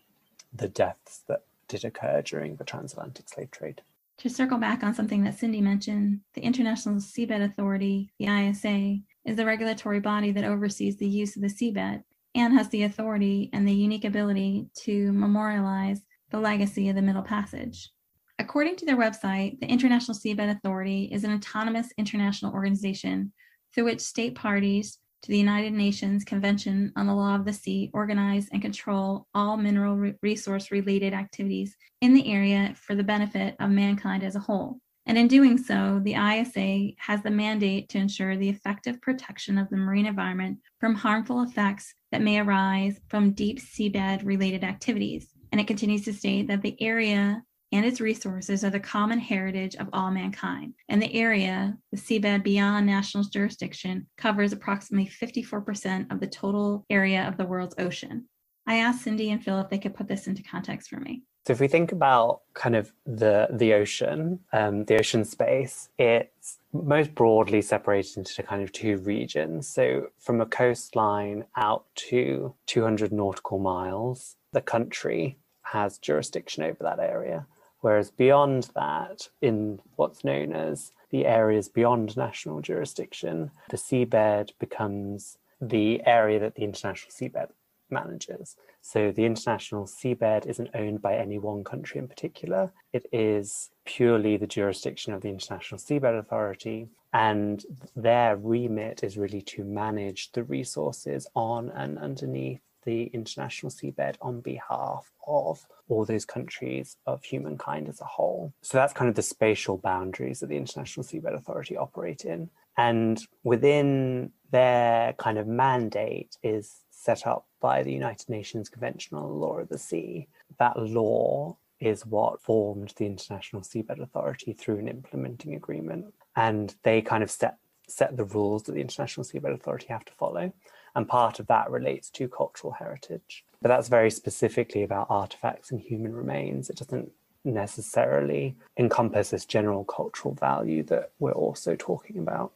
the 0.53 0.69
deaths 0.69 1.23
that 1.27 1.43
did 1.69 1.85
occur 1.85 2.23
during 2.23 2.57
the 2.57 2.65
transatlantic 2.65 3.29
slave 3.29 3.51
trade. 3.51 3.83
To 4.19 4.31
circle 4.31 4.59
back 4.59 4.85
on 4.85 4.95
something 4.95 5.25
that 5.25 5.37
Cindy 5.37 5.61
mentioned, 5.61 6.21
the 6.35 6.43
International 6.43 6.97
Seabed 6.97 7.45
Authority, 7.45 8.13
the 8.19 8.27
ISA, 8.27 8.99
is 9.25 9.37
the 9.37 9.47
regulatory 9.47 10.01
body 10.01 10.33
that 10.33 10.45
oversees 10.45 10.97
the 10.97 11.09
use 11.09 11.37
of 11.37 11.43
the 11.43 11.49
seabed 11.49 12.03
and 12.35 12.53
has 12.53 12.69
the 12.69 12.83
authority 12.83 13.51
and 13.53 13.67
the 13.67 13.73
unique 13.73 14.05
ability 14.05 14.67
to 14.83 15.13
memorialize 15.13 16.01
the 16.31 16.41
legacy 16.41 16.89
of 16.89 16.97
the 16.97 17.03
Middle 17.03 17.23
Passage. 17.23 17.91
According 18.39 18.77
to 18.77 18.87
their 18.87 18.97
website, 18.97 19.61
the 19.61 19.67
International 19.67 20.17
Seabed 20.17 20.51
Authority 20.51 21.09
is 21.13 21.23
an 21.23 21.33
autonomous 21.33 21.89
international 21.97 22.53
organization 22.53 23.33
through 23.73 23.85
which 23.85 24.01
state 24.01 24.35
parties 24.35 24.99
to 25.23 25.31
the 25.31 25.39
United 25.39 25.73
Nations 25.73 26.25
Convention 26.25 26.93
on 26.97 27.07
the 27.07 27.15
Law 27.15 27.37
of 27.37 27.45
the 27.45 27.53
Sea 27.53 27.91
organize 27.95 28.49
and 28.53 28.61
control 28.61 29.27
all 29.35 29.57
mineral 29.57 30.13
resource 30.23 30.71
related 30.71 31.15
activities 31.15 31.77
in 32.01 32.13
the 32.13 32.31
area 32.31 32.75
for 32.77 32.95
the 32.95 33.05
benefit 33.05 33.55
of 33.61 33.71
mankind 33.71 34.23
as 34.23 34.37
a 34.37 34.41
whole. 34.41 34.81
And 35.07 35.19
in 35.19 35.29
doing 35.29 35.59
so, 35.59 36.01
the 36.03 36.15
ISA 36.15 36.95
has 36.99 37.23
the 37.23 37.31
mandate 37.31 37.89
to 37.91 37.99
ensure 37.99 38.37
the 38.37 38.49
effective 38.49 39.01
protection 39.03 39.59
of 39.59 39.69
the 39.69 39.77
marine 39.77 40.07
environment 40.07 40.59
from 40.81 40.95
harmful 40.95 41.43
effects 41.43 41.95
that 42.11 42.23
may 42.23 42.39
arise 42.39 42.99
from 43.09 43.33
deep 43.33 43.61
seabed 43.61 44.25
related 44.25 44.65
activities. 44.65 45.29
And 45.53 45.61
it 45.61 45.67
continues 45.67 46.05
to 46.07 46.13
state 46.13 46.49
that 46.49 46.63
the 46.63 46.81
area 46.83 47.43
and 47.75 47.85
its 47.85 48.01
resources 48.01 48.65
are 48.65 48.71
the 48.71 48.79
common 48.79 49.19
heritage 49.19 49.75
of 49.77 49.89
all 49.93 50.11
mankind, 50.11 50.75
and 50.89 51.03
the 51.03 51.13
area, 51.13 51.77
the 51.91 51.99
seabed 51.99 52.45
beyond 52.45 52.87
national 52.87 53.25
jurisdiction, 53.25 54.07
covers 54.17 54.53
approximately 54.53 55.11
54% 55.11 56.13
of 56.13 56.21
the 56.21 56.27
total 56.29 56.85
area 56.89 57.27
of 57.27 57.37
the 57.37 57.45
world's 57.45 57.75
ocean. 57.79 58.29
I 58.67 58.77
asked 58.77 59.03
Cindy 59.03 59.33
and 59.33 59.45
Phil 59.45 59.61
if 59.61 59.71
they 59.71 59.79
could 59.79 59.95
put 59.95 60.07
this 60.07 60.29
into 60.29 60.43
context 60.45 60.89
for 60.89 61.01
me. 61.01 61.25
So 61.47 61.53
if 61.53 61.61
we 61.61 61.69
think 61.69 61.93
about 61.93 62.41
kind 62.55 62.75
of 62.75 62.93
the 63.05 63.49
the 63.51 63.75
ocean, 63.75 64.41
um, 64.53 64.87
the 64.87 64.99
ocean 64.99 65.27
space, 65.27 65.91
it's 65.99 66.59
most 66.73 67.15
broadly 67.15 67.61
separated 67.61 68.17
into 68.17 68.43
kind 68.43 68.63
of 68.63 68.73
two 68.73 68.97
regions. 68.99 69.69
So 69.69 70.09
from 70.19 70.41
a 70.41 70.47
coastline 70.47 71.45
out 71.57 71.85
to 72.09 72.55
200 72.67 73.13
nautical 73.13 73.59
miles, 73.59 74.37
the 74.53 74.63
country 74.63 75.37
has 75.63 75.99
jurisdiction 75.99 76.63
over 76.63 76.83
that 76.83 76.99
area. 76.99 77.47
Whereas 77.81 78.11
beyond 78.11 78.71
that, 78.75 79.29
in 79.43 79.81
what's 79.97 80.25
known 80.25 80.55
as 80.55 80.93
the 81.11 81.27
areas 81.27 81.69
beyond 81.69 82.17
national 82.17 82.63
jurisdiction, 82.63 83.51
the 83.69 83.77
seabed 83.77 84.53
becomes 84.59 85.37
the 85.61 86.01
area 86.07 86.41
that 86.41 86.55
the 86.55 86.65
international 86.65 87.13
seabed 87.13 87.51
manages. 87.95 88.57
So 88.83 89.11
the 89.11 89.25
international 89.25 89.87
seabed 89.87 90.47
isn't 90.47 90.75
owned 90.75 91.01
by 91.01 91.17
any 91.17 91.39
one 91.39 91.65
country 91.65 91.99
in 91.99 92.09
particular. 92.09 92.73
It 92.93 93.07
is 93.13 93.71
purely 93.87 94.37
the 94.37 94.47
jurisdiction 94.47 95.15
of 95.15 95.23
the 95.23 95.31
International 95.31 95.79
Seabed 95.79 96.19
Authority, 96.19 96.89
and 97.15 97.65
their 97.97 98.37
remit 98.37 99.03
is 99.03 99.17
really 99.17 99.41
to 99.43 99.65
manage 99.65 100.33
the 100.33 100.45
resources 100.45 101.27
on 101.35 101.71
and 101.71 101.99
underneath 101.99 102.61
the 102.85 103.05
international 103.15 103.71
seabed 103.71 104.17
on 104.21 104.41
behalf 104.41 105.11
of 105.27 105.67
all 105.89 106.05
those 106.05 106.25
countries 106.25 106.97
of 107.07 107.23
humankind 107.25 107.89
as 107.89 108.01
a 108.01 108.05
whole. 108.05 108.53
So 108.63 108.79
that's 108.79 108.93
kind 108.93 109.09
of 109.09 109.15
the 109.15 109.23
spatial 109.23 109.79
boundaries 109.79 110.41
that 110.41 110.49
the 110.49 110.57
International 110.57 111.05
Seabed 111.05 111.35
Authority 111.35 111.77
operate 111.77 112.25
in. 112.25 112.51
And 112.77 113.21
within 113.43 114.33
their 114.51 115.15
kind 115.15 115.39
of 115.39 115.47
mandate 115.47 116.37
is 116.43 116.84
set 117.05 117.27
up 117.27 117.47
by 117.61 117.83
the 117.83 117.93
United 117.93 118.29
Nations 118.29 118.69
Convention 118.69 119.17
on 119.17 119.25
the 119.25 119.35
Law 119.35 119.59
of 119.59 119.69
the 119.69 119.79
Sea. 119.79 120.27
That 120.59 120.79
law 120.79 121.57
is 121.79 122.07
what 122.07 122.41
formed 122.41 122.95
the 122.97 123.05
International 123.05 123.63
Seabed 123.63 124.01
Authority 124.01 124.55
through 124.55 124.79
an 124.79 124.89
implementing 124.89 125.55
agreement. 125.55 126.15
And 126.35 126.75
they 126.83 127.03
kind 127.03 127.23
of 127.23 127.31
set 127.31 127.59
set 127.87 128.17
the 128.17 128.25
rules 128.25 128.63
that 128.63 128.73
the 128.73 128.81
International 128.81 129.25
Seabed 129.25 129.53
Authority 129.53 129.89
have 129.89 130.07
to 130.07 130.13
follow. 130.15 130.51
And 130.97 131.07
part 131.07 131.39
of 131.39 131.47
that 131.49 131.71
relates 131.71 132.09
to 132.11 132.29
cultural 132.29 132.73
heritage. 132.73 133.45
But 133.61 133.69
that's 133.69 133.89
very 133.89 134.11
specifically 134.11 134.83
about 134.83 135.09
artifacts 135.11 135.71
and 135.71 135.79
human 135.79 136.15
remains. 136.15 136.71
It 136.71 136.77
doesn't 136.77 137.13
necessarily 137.45 138.57
encompass 138.79 139.31
this 139.31 139.45
general 139.45 139.85
cultural 139.85 140.35
value 140.35 140.83
that 140.85 141.11
we're 141.19 141.33
also 141.33 141.77
talking 141.77 142.19
about. 142.19 142.53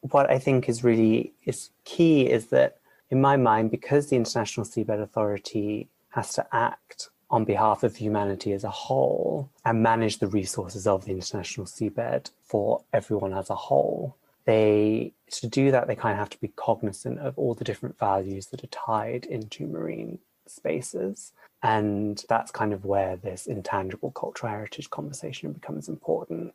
What 0.00 0.30
I 0.30 0.38
think 0.38 0.68
is 0.68 0.82
really 0.82 1.34
is 1.44 1.68
key 1.84 2.30
is 2.30 2.46
that 2.46 2.78
in 3.10 3.20
my 3.20 3.36
mind, 3.36 3.70
because 3.70 4.08
the 4.08 4.16
International 4.16 4.64
Seabed 4.64 5.00
Authority 5.00 5.88
has 6.10 6.32
to 6.34 6.46
act 6.52 7.08
on 7.30 7.44
behalf 7.44 7.82
of 7.82 7.96
humanity 7.96 8.52
as 8.52 8.64
a 8.64 8.70
whole 8.70 9.48
and 9.64 9.82
manage 9.82 10.18
the 10.18 10.26
resources 10.26 10.86
of 10.86 11.04
the 11.04 11.12
international 11.12 11.66
seabed 11.66 12.30
for 12.42 12.82
everyone 12.92 13.32
as 13.32 13.50
a 13.50 13.54
whole, 13.54 14.16
they 14.46 15.12
to 15.30 15.46
do 15.46 15.70
that 15.70 15.86
they 15.86 15.94
kind 15.94 16.12
of 16.12 16.18
have 16.18 16.30
to 16.30 16.40
be 16.40 16.48
cognizant 16.56 17.18
of 17.20 17.38
all 17.38 17.54
the 17.54 17.64
different 17.64 17.96
values 17.98 18.46
that 18.46 18.64
are 18.64 18.68
tied 18.68 19.26
into 19.26 19.66
marine 19.66 20.18
spaces. 20.46 21.32
And 21.62 22.24
that's 22.28 22.50
kind 22.50 22.72
of 22.72 22.84
where 22.84 23.16
this 23.16 23.46
intangible 23.46 24.10
cultural 24.10 24.50
heritage 24.50 24.90
conversation 24.90 25.52
becomes 25.52 25.88
important. 25.88 26.52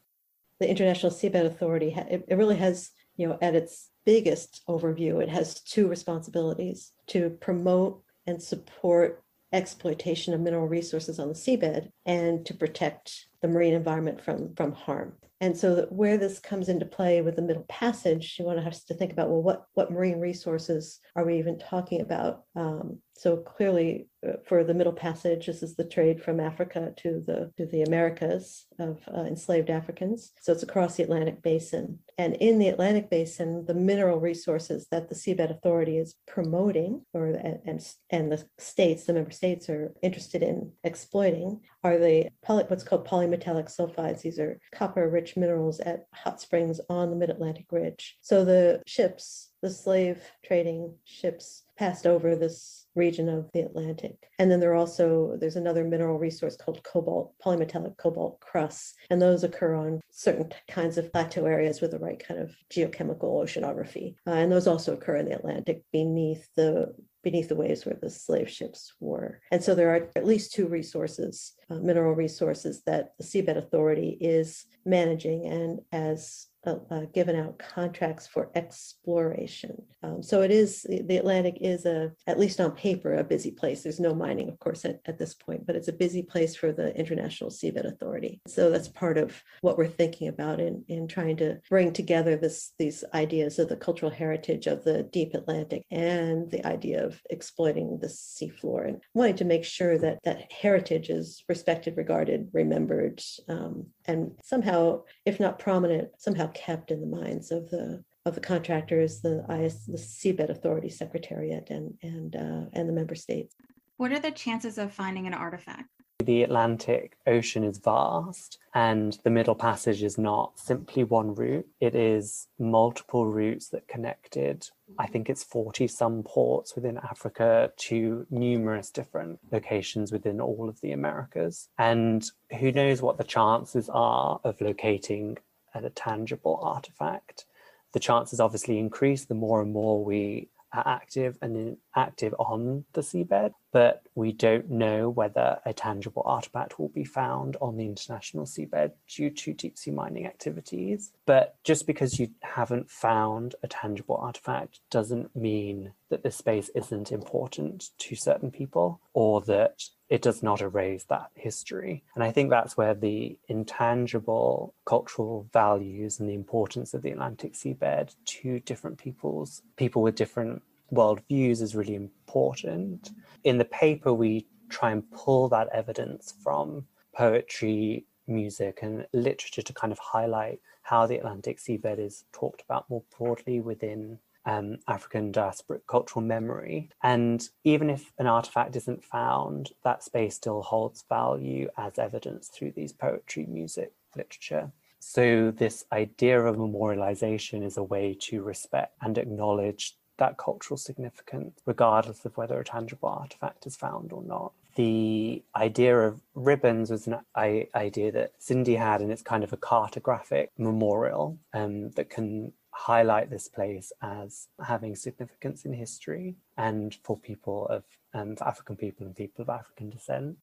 The 0.60 0.70
international 0.70 1.12
seabed 1.12 1.46
authority 1.46 1.96
it, 1.96 2.26
really 2.30 2.58
has 2.58 2.92
you 3.16 3.28
know 3.28 3.38
at 3.42 3.56
its 3.56 3.92
biggest 4.06 4.64
overview, 4.68 5.22
it 5.22 5.30
has 5.30 5.62
two 5.62 5.88
responsibilities 5.88 6.92
to 7.08 7.32
promote 7.42 8.02
and 8.28 8.42
support 8.42 9.24
exploitation 9.54 10.34
of 10.34 10.42
mineral 10.42 10.68
resources 10.68 11.20
on 11.20 11.30
the 11.30 11.34
seabed 11.34 11.90
and 12.06 12.46
to 12.46 12.54
protect 12.54 13.28
the 13.42 13.48
marine 13.48 13.74
environment 13.74 14.22
from, 14.22 14.54
from 14.56 14.74
harm. 14.74 15.14
And 15.42 15.56
so 15.56 15.88
where 15.90 16.18
this 16.18 16.40
comes 16.40 16.70
into 16.70 16.86
play 16.86 17.22
with 17.22 17.36
the 17.36 17.42
middle 17.42 17.66
passage, 17.68 18.38
you 18.40 18.46
want 18.46 18.58
to 18.58 18.64
have 18.64 18.84
to 18.86 18.94
think 18.94 19.12
about, 19.12 19.30
well, 19.30 19.44
what, 19.44 19.66
what 19.74 19.92
marine 19.92 20.20
resources 20.20 21.00
are 21.16 21.26
we 21.26 21.38
even 21.38 21.60
talking 21.60 22.02
about? 22.02 22.44
Um, 22.56 23.00
so 23.18 23.38
clearly, 23.38 24.08
uh, 24.28 24.34
for 24.46 24.64
the 24.64 24.74
Middle 24.74 24.94
Passage, 24.94 25.46
this 25.46 25.64
is 25.64 25.76
the 25.76 25.86
trade 25.86 26.22
from 26.22 26.40
Africa 26.40 26.94
to 26.98 27.24
the 27.26 27.52
to 27.58 27.66
the 27.66 27.84
Americas 27.84 28.66
of 28.78 29.00
uh, 29.08 29.22
enslaved 29.22 29.70
Africans. 29.70 30.34
So 30.42 30.52
it's 30.52 30.64
across 30.64 30.96
the 30.96 31.04
Atlantic 31.04 31.42
Basin, 31.42 32.00
and 32.18 32.36
in 32.36 32.60
the 32.60 32.68
Atlantic 32.68 33.10
Basin, 33.10 33.66
the 33.66 33.74
mineral 33.74 34.20
resources 34.20 34.88
that 34.92 35.08
the 35.08 35.16
Seabed 35.16 35.50
Authority 35.50 35.98
is 35.98 36.16
promoting, 36.28 37.06
or 37.14 37.28
and 37.28 37.82
and 38.10 38.32
the 38.32 38.44
states, 38.58 39.06
the 39.06 39.14
member 39.14 39.32
states, 39.32 39.70
are 39.70 39.94
interested 40.02 40.44
in 40.44 40.74
exploiting, 40.84 41.62
are 41.84 41.98
the 41.98 42.30
poly, 42.44 42.66
what's 42.68 42.84
called 42.84 43.08
polymetallic 43.08 43.74
sulfides. 43.74 44.22
These 44.22 44.40
are 44.40 44.60
copper-rich 44.74 45.38
minerals 45.38 45.80
at 45.80 46.06
hot 46.14 46.42
springs 46.42 46.82
on 46.90 47.12
the 47.12 47.16
Mid 47.16 47.30
Atlantic 47.30 47.68
Ridge. 47.72 48.18
So 48.22 48.44
the 48.44 48.82
ships 48.86 49.52
the 49.66 49.72
slave 49.72 50.22
trading 50.44 50.94
ships 51.06 51.64
passed 51.78 52.06
over 52.06 52.36
this 52.36 52.86
region 52.96 53.30
of 53.30 53.52
the 53.52 53.62
Atlantic. 53.62 54.30
And 54.40 54.50
then 54.50 54.60
there 54.60 54.72
are 54.72 54.76
also 54.76 55.38
there's 55.40 55.58
another 55.58 55.84
mineral 55.84 56.18
resource 56.18 56.56
called 56.56 56.84
cobalt, 56.84 57.34
polymetallic 57.44 57.98
cobalt 57.98 58.40
crusts, 58.40 58.94
and 59.10 59.22
those 59.22 59.44
occur 59.44 59.76
on 59.76 60.02
certain 60.12 60.52
kinds 60.70 60.98
of 60.98 61.12
plateau 61.12 61.46
areas 61.46 61.82
with 61.82 61.92
the 61.92 62.00
right 62.00 62.22
kind 62.26 62.40
of 62.40 62.56
geochemical 62.72 63.44
oceanography. 63.44 64.16
Uh, 64.26 64.32
and 64.32 64.52
those 64.52 64.68
also 64.68 64.94
occur 64.94 65.18
in 65.18 65.26
the 65.26 65.36
Atlantic 65.36 65.84
beneath 65.92 66.48
the 66.56 66.94
beneath 67.22 67.50
the 67.50 67.56
waves 67.56 67.86
where 67.86 67.98
the 68.00 68.10
slave 68.10 68.48
ships 68.48 68.94
were. 69.00 69.42
And 69.52 69.64
so 69.64 69.74
there 69.74 69.90
are 69.90 70.10
at 70.16 70.28
least 70.28 70.54
two 70.54 70.68
resources, 70.68 71.54
uh, 71.72 71.76
mineral 71.76 72.14
resources 72.14 72.84
that 72.86 73.14
the 73.18 73.24
Seabed 73.24 73.58
Authority 73.58 74.16
is 74.22 74.66
managing 74.86 75.48
and 75.48 75.80
as 75.92 76.46
uh, 76.66 76.78
uh, 76.92 77.06
given 77.14 77.36
out 77.36 77.60
contracts 77.60 78.28
for 78.28 78.52
exploration. 78.56 79.82
Um, 80.04 80.22
so 80.22 80.42
it 80.42 80.52
is 80.52 80.84
the 80.84 81.18
Atlantic 81.18 81.58
is 81.62 81.86
a 81.86 82.12
at 82.28 82.40
least 82.40 82.60
on 82.60 82.72
paper 82.72 83.16
a 83.16 83.24
busy 83.24 83.52
place. 83.52 83.84
There's 83.84 84.00
no 84.00 84.14
mining, 84.14 84.50
of 84.50 84.60
course, 84.60 84.86
at, 84.86 85.00
at 85.06 85.18
this 85.18 85.34
point, 85.34 85.66
but 85.66 85.76
it's 85.76 85.88
a 85.88 85.94
busy 85.94 86.22
place 86.24 86.56
for 86.56 86.72
the 86.72 86.96
International 86.96 87.50
Seabed 87.50 87.86
Authority. 87.86 88.42
So 88.48 88.70
that's 88.70 88.88
part 88.88 89.18
of 89.18 89.42
what 89.62 89.78
we're 89.78 89.88
thinking 89.88 90.28
about 90.28 90.60
in 90.60 90.84
in 90.88 91.08
trying 91.08 91.38
to 91.38 91.60
bring 91.70 91.94
together 91.94 92.36
this 92.36 92.74
these 92.78 93.04
ideas 93.14 93.60
of 93.60 93.70
the 93.70 93.76
cultural 93.76 94.12
heritage 94.12 94.68
of 94.68 94.84
the 94.84 95.04
deep 95.04 95.34
Atlantic 95.34 95.86
and 95.92 96.50
the 96.52 96.66
idea 96.66 97.06
of 97.06 97.20
exploiting 97.30 98.00
the 98.00 98.08
seafloor 98.08 98.88
and 98.88 99.02
wanting 99.14 99.38
to 99.38 99.46
make 99.46 99.64
sure 99.64 99.98
that 99.98 100.20
that 100.24 100.52
heritage 100.52 101.10
is 101.10 101.44
respected, 101.50 101.98
regarded, 101.98 102.50
remembered, 102.54 103.22
um, 103.48 103.88
and 104.06 104.32
somehow, 104.44 105.02
if 105.26 105.40
not 105.40 105.60
prominent, 105.60 106.10
somehow 106.18 106.48
kept 106.56 106.90
in 106.90 107.02
the 107.02 107.18
minds 107.22 107.52
of 107.52 107.70
the 107.70 108.04
of 108.26 108.34
the 108.34 108.42
contractors, 108.42 109.22
the 109.22 109.46
IS, 109.50 109.86
the 109.86 109.98
Seabed 109.98 110.50
Authority 110.50 110.90
Secretariat, 110.90 111.70
and 111.70 111.96
and 112.02 112.36
uh, 112.36 112.70
and 112.74 112.90
the 112.90 112.94
member 112.94 113.16
states. 113.16 113.56
What 113.98 114.12
are 114.12 114.20
the 114.20 114.32
chances 114.32 114.78
of 114.78 114.92
finding 114.92 115.28
an 115.28 115.34
artifact? 115.34 115.90
The 116.24 116.44
Atlantic 116.44 117.18
Ocean 117.28 117.64
is 117.64 117.78
vast, 117.78 118.58
and 118.74 119.20
the 119.24 119.30
Middle 119.30 119.54
Passage 119.54 120.02
is 120.02 120.18
not 120.18 120.58
simply 120.58 121.04
one 121.04 121.36
route. 121.36 121.68
It 121.80 121.94
is 121.94 122.48
multiple 122.58 123.28
routes 123.28 123.68
that 123.70 123.88
connected. 123.88 124.68
I 124.98 125.08
think 125.08 125.30
it's 125.30 125.44
40 125.44 125.88
some 125.88 126.24
ports 126.24 126.74
within 126.74 126.98
Africa 126.98 127.72
to 127.78 128.26
numerous 128.30 128.90
different 128.92 129.40
locations 129.52 130.12
within 130.12 130.40
all 130.40 130.68
of 130.70 130.80
the 130.82 130.94
Americas. 130.94 131.68
And 131.78 132.26
who 132.60 132.72
knows 132.72 133.02
what 133.02 133.18
the 133.18 133.24
chances 133.24 133.90
are 133.90 134.40
of 134.44 134.62
locating 134.62 135.38
a 135.84 135.90
tangible 135.90 136.60
artifact. 136.62 137.46
The 137.94 138.00
chances 138.00 138.40
obviously 138.40 138.78
increase 138.78 139.26
the 139.26 139.36
more 139.36 139.62
and 139.62 139.74
more 139.74 140.04
we 140.04 140.50
are 140.74 140.88
active 140.88 141.38
and 141.42 141.78
active 141.96 142.34
on 142.40 142.86
the 142.94 143.02
seabed 143.02 143.52
but 143.76 144.04
we 144.16 144.32
don't 144.32 144.72
know 144.72 145.10
whether 145.10 145.60
a 145.66 145.74
tangible 145.74 146.22
artifact 146.26 146.80
will 146.80 146.88
be 146.88 147.04
found 147.04 147.58
on 147.60 147.76
the 147.76 147.84
international 147.84 148.46
seabed 148.46 148.94
due 149.06 149.30
to 149.30 149.52
deep 149.52 149.78
sea 149.78 149.92
mining 149.92 150.26
activities. 150.26 151.12
But 151.26 151.58
just 151.66 151.86
because 151.86 152.18
you 152.18 152.30
haven't 152.40 152.90
found 152.90 153.54
a 153.64 153.68
tangible 153.68 154.16
artifact 154.16 154.80
doesn't 154.90 155.36
mean 155.36 155.92
that 156.08 156.24
this 156.24 156.38
space 156.38 156.70
isn't 156.74 157.12
important 157.12 157.90
to 157.98 158.16
certain 158.16 158.50
people 158.50 159.02
or 159.12 159.42
that 159.42 159.84
it 160.08 160.22
does 160.22 160.42
not 160.42 160.62
erase 160.62 161.04
that 161.10 161.32
history. 161.36 162.02
And 162.16 162.24
I 162.24 162.32
think 162.32 162.50
that's 162.50 162.78
where 162.78 162.94
the 162.94 163.38
intangible 163.50 164.74
cultural 164.86 165.50
values 165.52 166.18
and 166.22 166.30
the 166.30 166.34
importance 166.34 166.94
of 166.94 167.02
the 167.02 167.12
Atlantic 167.12 167.56
seabed 167.56 168.16
to 168.26 168.62
different 168.62 169.00
peoples, 169.00 169.64
people 169.76 170.02
with 170.02 170.16
different 170.16 170.62
worldviews 170.92 171.62
is 171.62 171.76
really 171.76 171.96
important. 171.96 173.12
In 173.44 173.58
the 173.58 173.66
paper, 173.66 174.14
we 174.14 174.48
try 174.70 174.92
and 174.92 175.10
pull 175.12 175.50
that 175.50 175.70
evidence 175.74 176.34
from 176.44 176.86
poetry, 177.16 178.06
music, 178.28 178.80
and 178.82 179.06
literature 179.14 179.62
to 179.62 179.74
kind 179.74 179.92
of 179.92 180.00
highlight 180.00 180.60
how 180.82 181.06
the 181.08 181.18
Atlantic 181.18 181.60
seabed 181.60 182.00
is 182.00 182.26
talked 182.32 182.62
about 182.62 182.90
more 182.90 183.04
broadly 183.18 183.60
within 183.60 184.20
um, 184.46 184.78
African 184.88 185.32
diasporic 185.32 185.82
cultural 185.88 186.24
memory. 186.24 186.90
And 187.02 187.48
even 187.64 187.90
if 187.90 188.12
an 188.20 188.28
artifact 188.28 188.76
isn't 188.76 189.04
found, 189.04 189.72
that 189.84 190.04
space 190.04 190.36
still 190.36 190.62
holds 190.62 191.04
value 191.10 191.70
as 191.78 191.98
evidence 191.98 192.50
through 192.50 192.74
these 192.76 192.94
poetry, 192.94 193.46
music, 193.48 193.94
literature. 194.16 194.72
So, 195.00 195.52
this 195.52 195.86
idea 195.92 196.42
of 196.42 196.56
memorialization 196.56 197.64
is 197.64 197.78
a 197.78 197.84
way 197.84 198.18
to 198.22 198.42
respect 198.42 198.96
and 199.02 199.18
acknowledge 199.18 199.98
that 200.18 200.38
cultural 200.38 200.78
significance, 200.78 201.60
regardless 201.66 202.26
of 202.26 202.36
whether 202.38 202.60
a 202.60 202.66
tangible 202.66 203.10
artifact 203.10 203.66
is 203.66 203.76
found 203.76 204.12
or 204.12 204.24
not. 204.24 204.54
The 204.76 205.42
idea 205.56 205.98
of 205.98 206.22
ribbons 206.34 206.92
was 206.92 207.08
an 207.08 207.20
idea 207.38 208.12
that 208.12 208.34
Cindy 208.40 208.76
had, 208.76 209.02
and 209.02 209.12
it's 209.12 209.22
kind 209.22 209.44
of 209.44 209.54
a 209.54 209.58
cartographic 209.58 210.50
memorial 210.58 211.38
um, 211.54 211.92
that 211.92 212.10
can 212.10 212.52
highlight 212.72 213.30
this 213.30 213.48
place 213.48 213.94
as 214.02 214.50
having 214.62 214.96
significance 214.96 215.64
in 215.64 215.72
history 215.72 216.36
and 216.58 216.98
for 217.04 217.18
people 217.18 217.68
of 217.68 217.84
um, 218.14 218.36
for 218.36 218.48
African 218.48 218.76
people 218.76 219.06
and 219.06 219.16
people 219.16 219.44
of 219.44 219.50
African 219.50 219.90
descent. 219.90 220.38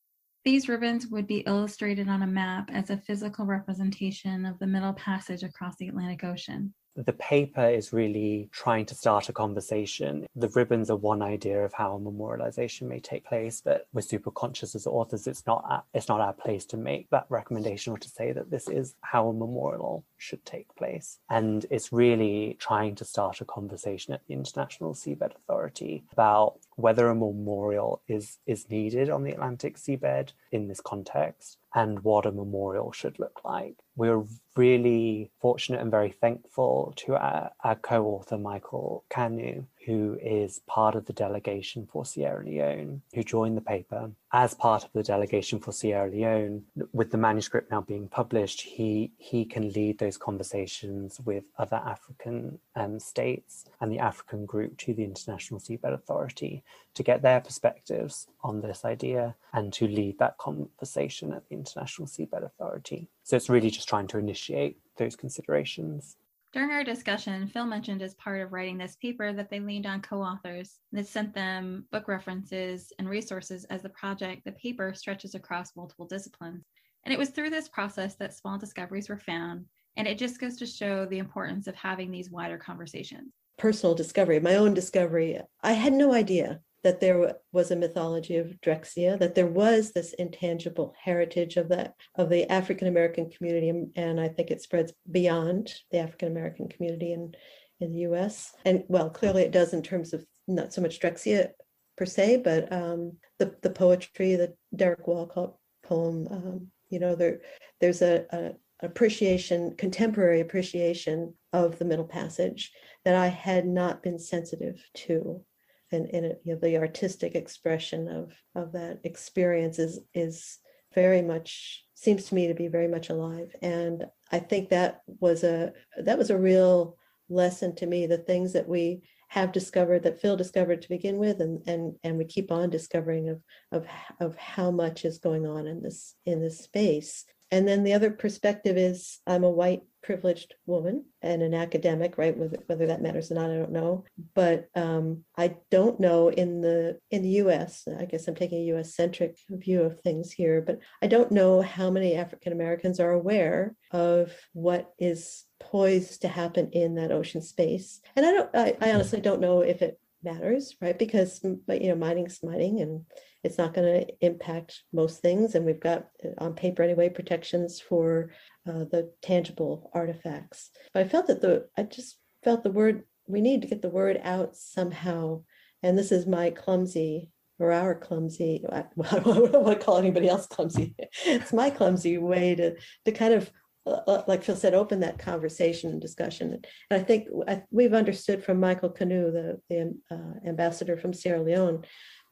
These 0.44 0.68
ribbons 0.68 1.06
would 1.06 1.26
be 1.26 1.44
illustrated 1.46 2.08
on 2.08 2.22
a 2.22 2.26
map 2.26 2.70
as 2.72 2.90
a 2.90 2.96
physical 2.96 3.46
representation 3.46 4.44
of 4.44 4.58
the 4.58 4.66
Middle 4.66 4.92
Passage 4.94 5.42
across 5.42 5.76
the 5.76 5.88
Atlantic 5.88 6.24
Ocean 6.24 6.74
the 6.96 7.12
paper 7.14 7.66
is 7.66 7.92
really 7.92 8.48
trying 8.52 8.86
to 8.86 8.94
start 8.94 9.28
a 9.28 9.32
conversation. 9.32 10.26
The 10.36 10.48
ribbons 10.48 10.90
are 10.90 10.96
one 10.96 11.22
idea 11.22 11.64
of 11.64 11.72
how 11.72 12.00
memorialization 12.02 12.82
may 12.82 13.00
take 13.00 13.24
place, 13.24 13.62
but 13.64 13.86
we're 13.92 14.02
super 14.02 14.30
conscious 14.30 14.74
as 14.74 14.86
authors 14.86 15.26
it's 15.26 15.46
not 15.46 15.64
our, 15.68 15.82
it's 15.94 16.08
not 16.08 16.20
our 16.20 16.32
place 16.32 16.64
to 16.66 16.76
make 16.76 17.08
that 17.10 17.26
recommendation 17.28 17.92
or 17.92 17.98
to 17.98 18.08
say 18.08 18.32
that 18.32 18.50
this 18.50 18.68
is 18.68 18.94
how 19.00 19.28
a 19.28 19.32
memorial 19.32 20.04
should 20.18 20.44
take 20.44 20.74
place. 20.76 21.18
And 21.30 21.64
it's 21.70 21.92
really 21.92 22.56
trying 22.60 22.94
to 22.96 23.04
start 23.04 23.40
a 23.40 23.44
conversation 23.44 24.12
at 24.12 24.26
the 24.26 24.34
International 24.34 24.94
Seabed 24.94 25.34
Authority 25.34 26.04
about 26.12 26.58
whether 26.76 27.08
a 27.08 27.14
memorial 27.14 28.02
is 28.08 28.38
is 28.46 28.70
needed 28.70 29.10
on 29.10 29.22
the 29.22 29.32
Atlantic 29.32 29.76
seabed 29.76 30.32
in 30.50 30.68
this 30.68 30.80
context 30.80 31.58
and 31.74 32.00
what 32.04 32.26
a 32.26 32.32
memorial 32.32 32.92
should 32.92 33.18
look 33.18 33.40
like. 33.44 33.76
We're 33.96 34.24
really 34.56 35.30
fortunate 35.40 35.80
and 35.80 35.90
very 35.90 36.10
thankful 36.10 36.92
to 36.96 37.14
our, 37.14 37.50
our 37.62 37.76
co-author 37.76 38.38
Michael 38.38 39.04
Kanu, 39.10 39.64
who 39.86 40.18
is 40.22 40.60
part 40.66 40.94
of 40.94 41.06
the 41.06 41.12
delegation 41.12 41.86
for 41.90 42.04
Sierra 42.04 42.44
Leone, 42.44 43.02
who 43.14 43.22
joined 43.22 43.56
the 43.56 43.62
paper. 43.62 44.10
As 44.32 44.54
part 44.54 44.84
of 44.84 44.90
the 44.92 45.02
delegation 45.02 45.58
for 45.58 45.72
Sierra 45.72 46.10
Leone, 46.10 46.64
with 46.92 47.10
the 47.10 47.18
manuscript 47.18 47.70
now 47.70 47.80
being 47.82 48.08
published, 48.08 48.62
he, 48.62 49.12
he 49.18 49.44
can 49.44 49.72
lead 49.72 49.98
those 49.98 50.16
conversations 50.16 51.20
with 51.20 51.44
other 51.58 51.82
African 51.84 52.58
um, 52.76 52.98
states 52.98 53.64
and 53.80 53.92
the 53.92 53.98
African 53.98 54.46
group 54.46 54.76
to 54.78 54.94
the 54.94 55.04
International 55.04 55.60
Seabed 55.60 55.92
Authority 55.92 56.62
to 56.94 57.02
get 57.02 57.22
their 57.22 57.40
perspectives 57.40 58.26
on 58.42 58.60
this 58.60 58.84
idea 58.84 59.34
and 59.52 59.72
to 59.72 59.86
lead 59.86 60.18
that 60.18 60.38
conversation 60.38 61.32
at 61.32 61.48
the 61.48 61.54
International 61.54 62.06
Seabed 62.06 62.44
Authority. 62.44 63.08
So 63.22 63.36
it's 63.36 63.48
really 63.48 63.70
just 63.70 63.88
trying 63.88 64.06
to 64.08 64.18
initiate 64.18 64.78
those 64.96 65.16
considerations. 65.16 66.16
During 66.52 66.70
our 66.70 66.84
discussion, 66.84 67.46
Phil 67.48 67.64
mentioned 67.64 68.02
as 68.02 68.14
part 68.14 68.42
of 68.42 68.52
writing 68.52 68.76
this 68.76 68.96
paper 68.96 69.32
that 69.32 69.48
they 69.48 69.58
leaned 69.58 69.86
on 69.86 70.02
co 70.02 70.20
authors 70.20 70.80
that 70.92 71.08
sent 71.08 71.34
them 71.34 71.86
book 71.90 72.08
references 72.08 72.92
and 72.98 73.08
resources 73.08 73.64
as 73.64 73.82
the 73.82 73.88
project, 73.88 74.44
the 74.44 74.52
paper 74.52 74.92
stretches 74.94 75.34
across 75.34 75.74
multiple 75.76 76.06
disciplines. 76.06 76.66
And 77.04 77.12
it 77.12 77.18
was 77.18 77.30
through 77.30 77.50
this 77.50 77.70
process 77.70 78.16
that 78.16 78.34
small 78.34 78.58
discoveries 78.58 79.08
were 79.08 79.18
found. 79.18 79.64
And 79.96 80.06
it 80.06 80.18
just 80.18 80.40
goes 80.40 80.56
to 80.58 80.66
show 80.66 81.06
the 81.06 81.18
importance 81.18 81.66
of 81.66 81.74
having 81.74 82.10
these 82.10 82.30
wider 82.30 82.58
conversations. 82.58 83.32
Personal 83.58 83.94
discovery, 83.94 84.38
my 84.38 84.56
own 84.56 84.74
discovery, 84.74 85.40
I 85.62 85.72
had 85.72 85.94
no 85.94 86.12
idea 86.12 86.60
that 86.82 87.00
there 87.00 87.36
was 87.52 87.70
a 87.70 87.76
mythology 87.76 88.36
of 88.36 88.60
Drexciya, 88.60 89.18
that 89.18 89.34
there 89.34 89.46
was 89.46 89.92
this 89.92 90.12
intangible 90.14 90.94
heritage 91.00 91.56
of 91.56 91.68
that 91.68 91.94
of 92.16 92.28
the 92.28 92.50
African 92.50 92.88
American 92.88 93.30
community, 93.30 93.68
and 93.96 94.20
I 94.20 94.28
think 94.28 94.50
it 94.50 94.62
spreads 94.62 94.92
beyond 95.10 95.72
the 95.90 95.98
African 95.98 96.28
American 96.28 96.68
community 96.68 97.12
in 97.12 97.34
in 97.80 97.92
the 97.92 98.00
U.S. 98.00 98.52
And 98.64 98.84
well, 98.88 99.10
clearly 99.10 99.42
it 99.42 99.52
does 99.52 99.72
in 99.72 99.82
terms 99.82 100.12
of 100.12 100.24
not 100.48 100.72
so 100.72 100.80
much 100.80 101.00
Drexciya 101.00 101.50
per 101.96 102.06
se, 102.06 102.42
but 102.44 102.72
um, 102.72 103.12
the 103.38 103.54
the 103.62 103.70
poetry, 103.70 104.36
the 104.36 104.54
Derek 104.74 105.06
Walcott 105.06 105.54
poem. 105.84 106.26
Um, 106.30 106.66
you 106.90 106.98
know, 106.98 107.14
there 107.14 107.40
there's 107.80 108.02
a, 108.02 108.26
a 108.30 108.52
appreciation, 108.82 109.74
contemporary 109.76 110.40
appreciation 110.40 111.34
of 111.52 111.78
the 111.78 111.84
Middle 111.84 112.04
Passage 112.04 112.72
that 113.04 113.14
I 113.14 113.28
had 113.28 113.66
not 113.66 114.02
been 114.02 114.18
sensitive 114.18 114.84
to 114.94 115.44
and, 115.92 116.06
and 116.12 116.26
it, 116.26 116.42
you 116.44 116.54
know, 116.54 116.60
the 116.60 116.78
artistic 116.78 117.34
expression 117.34 118.08
of 118.08 118.32
of 118.54 118.72
that 118.72 119.00
experience 119.04 119.78
is 119.78 120.00
is 120.14 120.58
very 120.94 121.22
much 121.22 121.84
seems 121.94 122.24
to 122.24 122.34
me 122.34 122.48
to 122.48 122.54
be 122.54 122.68
very 122.68 122.88
much 122.88 123.10
alive. 123.10 123.54
And 123.62 124.06
i 124.32 124.38
think 124.38 124.70
that 124.70 125.02
was 125.20 125.44
a 125.44 125.72
that 125.98 126.18
was 126.18 126.30
a 126.30 126.38
real 126.38 126.96
lesson 127.28 127.74
to 127.76 127.86
me 127.86 128.06
the 128.06 128.18
things 128.18 128.52
that 128.54 128.68
we 128.68 129.02
have 129.28 129.52
discovered 129.52 130.02
that 130.02 130.20
phil 130.20 130.36
discovered 130.36 130.82
to 130.82 130.88
begin 130.88 131.16
with 131.18 131.40
and 131.40 131.62
and 131.66 131.94
and 132.02 132.18
we 132.18 132.24
keep 132.24 132.50
on 132.50 132.68
discovering 132.68 133.28
of 133.28 133.40
of 133.70 133.86
of 134.20 134.36
how 134.36 134.70
much 134.70 135.04
is 135.04 135.18
going 135.18 135.46
on 135.46 135.66
in 135.66 135.82
this 135.82 136.16
in 136.26 136.40
this 136.40 136.58
space 136.58 137.24
and 137.52 137.68
then 137.68 137.84
the 137.84 137.92
other 137.92 138.10
perspective 138.10 138.76
is 138.78 139.20
I'm 139.26 139.44
a 139.44 139.50
white 139.50 139.82
privileged 140.02 140.54
woman 140.66 141.04
and 141.20 141.42
an 141.42 141.54
academic, 141.54 142.18
right? 142.18 142.36
Whether, 142.36 142.58
whether 142.66 142.86
that 142.86 143.02
matters 143.02 143.30
or 143.30 143.34
not, 143.34 143.50
I 143.50 143.56
don't 143.56 143.72
know. 143.72 144.04
But 144.34 144.68
um, 144.74 145.24
I 145.36 145.56
don't 145.70 146.00
know 146.00 146.28
in 146.28 146.62
the 146.62 146.98
in 147.10 147.22
the 147.22 147.28
U.S. 147.28 147.86
I 147.98 148.06
guess 148.06 148.26
I'm 148.26 148.34
taking 148.34 148.62
a 148.62 148.66
U.S. 148.74 148.94
centric 148.94 149.38
view 149.50 149.82
of 149.82 150.00
things 150.00 150.32
here, 150.32 150.62
but 150.62 150.78
I 151.02 151.06
don't 151.06 151.30
know 151.30 151.60
how 151.60 151.90
many 151.90 152.14
African 152.14 152.52
Americans 152.52 152.98
are 152.98 153.12
aware 153.12 153.74
of 153.90 154.32
what 154.54 154.92
is 154.98 155.44
poised 155.60 156.22
to 156.22 156.28
happen 156.28 156.70
in 156.72 156.96
that 156.96 157.12
ocean 157.12 157.42
space. 157.42 158.00
And 158.16 158.26
I 158.26 158.32
don't. 158.32 158.50
I, 158.54 158.76
I 158.80 158.92
honestly 158.92 159.20
don't 159.20 159.40
know 159.40 159.60
if 159.60 159.82
it 159.82 160.00
matters, 160.24 160.76
right? 160.80 160.98
Because 160.98 161.40
you 161.42 161.88
know, 161.88 161.94
mining's 161.94 162.42
mining 162.42 162.80
and 162.80 163.04
it's 163.44 163.58
not 163.58 163.74
going 163.74 164.06
to 164.06 164.12
impact 164.20 164.82
most 164.92 165.20
things. 165.20 165.54
And 165.54 165.66
we've 165.66 165.80
got, 165.80 166.06
uh, 166.24 166.28
on 166.38 166.54
paper 166.54 166.82
anyway, 166.82 167.08
protections 167.08 167.80
for 167.80 168.30
uh, 168.68 168.84
the 168.90 169.12
tangible 169.22 169.90
artifacts. 169.94 170.70
But 170.94 171.04
I 171.04 171.08
felt 171.08 171.26
that 171.26 171.40
the, 171.40 171.66
I 171.76 171.82
just 171.82 172.18
felt 172.44 172.62
the 172.62 172.70
word, 172.70 173.02
we 173.26 173.40
need 173.40 173.62
to 173.62 173.68
get 173.68 173.82
the 173.82 173.88
word 173.88 174.20
out 174.22 174.56
somehow. 174.56 175.42
And 175.82 175.98
this 175.98 176.12
is 176.12 176.26
my 176.26 176.50
clumsy 176.50 177.30
or 177.58 177.72
our 177.72 177.94
clumsy, 177.94 178.64
I 178.72 178.84
don't 178.96 179.52
want 179.52 179.78
to 179.78 179.84
call 179.84 179.98
anybody 179.98 180.28
else 180.28 180.46
clumsy. 180.46 180.94
It's 181.24 181.52
my 181.52 181.70
clumsy 181.70 182.18
way 182.18 182.54
to, 182.56 182.74
to 183.04 183.12
kind 183.12 183.34
of 183.34 183.52
uh, 183.86 184.00
uh, 184.06 184.22
like 184.28 184.44
Phil 184.44 184.56
said, 184.56 184.74
open 184.74 185.00
that 185.00 185.18
conversation 185.18 185.90
and 185.90 186.00
discussion. 186.00 186.52
And 186.52 186.66
I 186.90 187.02
think 187.02 187.28
I, 187.48 187.62
we've 187.70 187.94
understood 187.94 188.44
from 188.44 188.60
Michael 188.60 188.90
Kanu, 188.90 189.32
the, 189.32 189.60
the 189.68 189.98
uh, 190.10 190.48
ambassador 190.48 190.96
from 190.96 191.12
Sierra 191.12 191.42
Leone, 191.42 191.84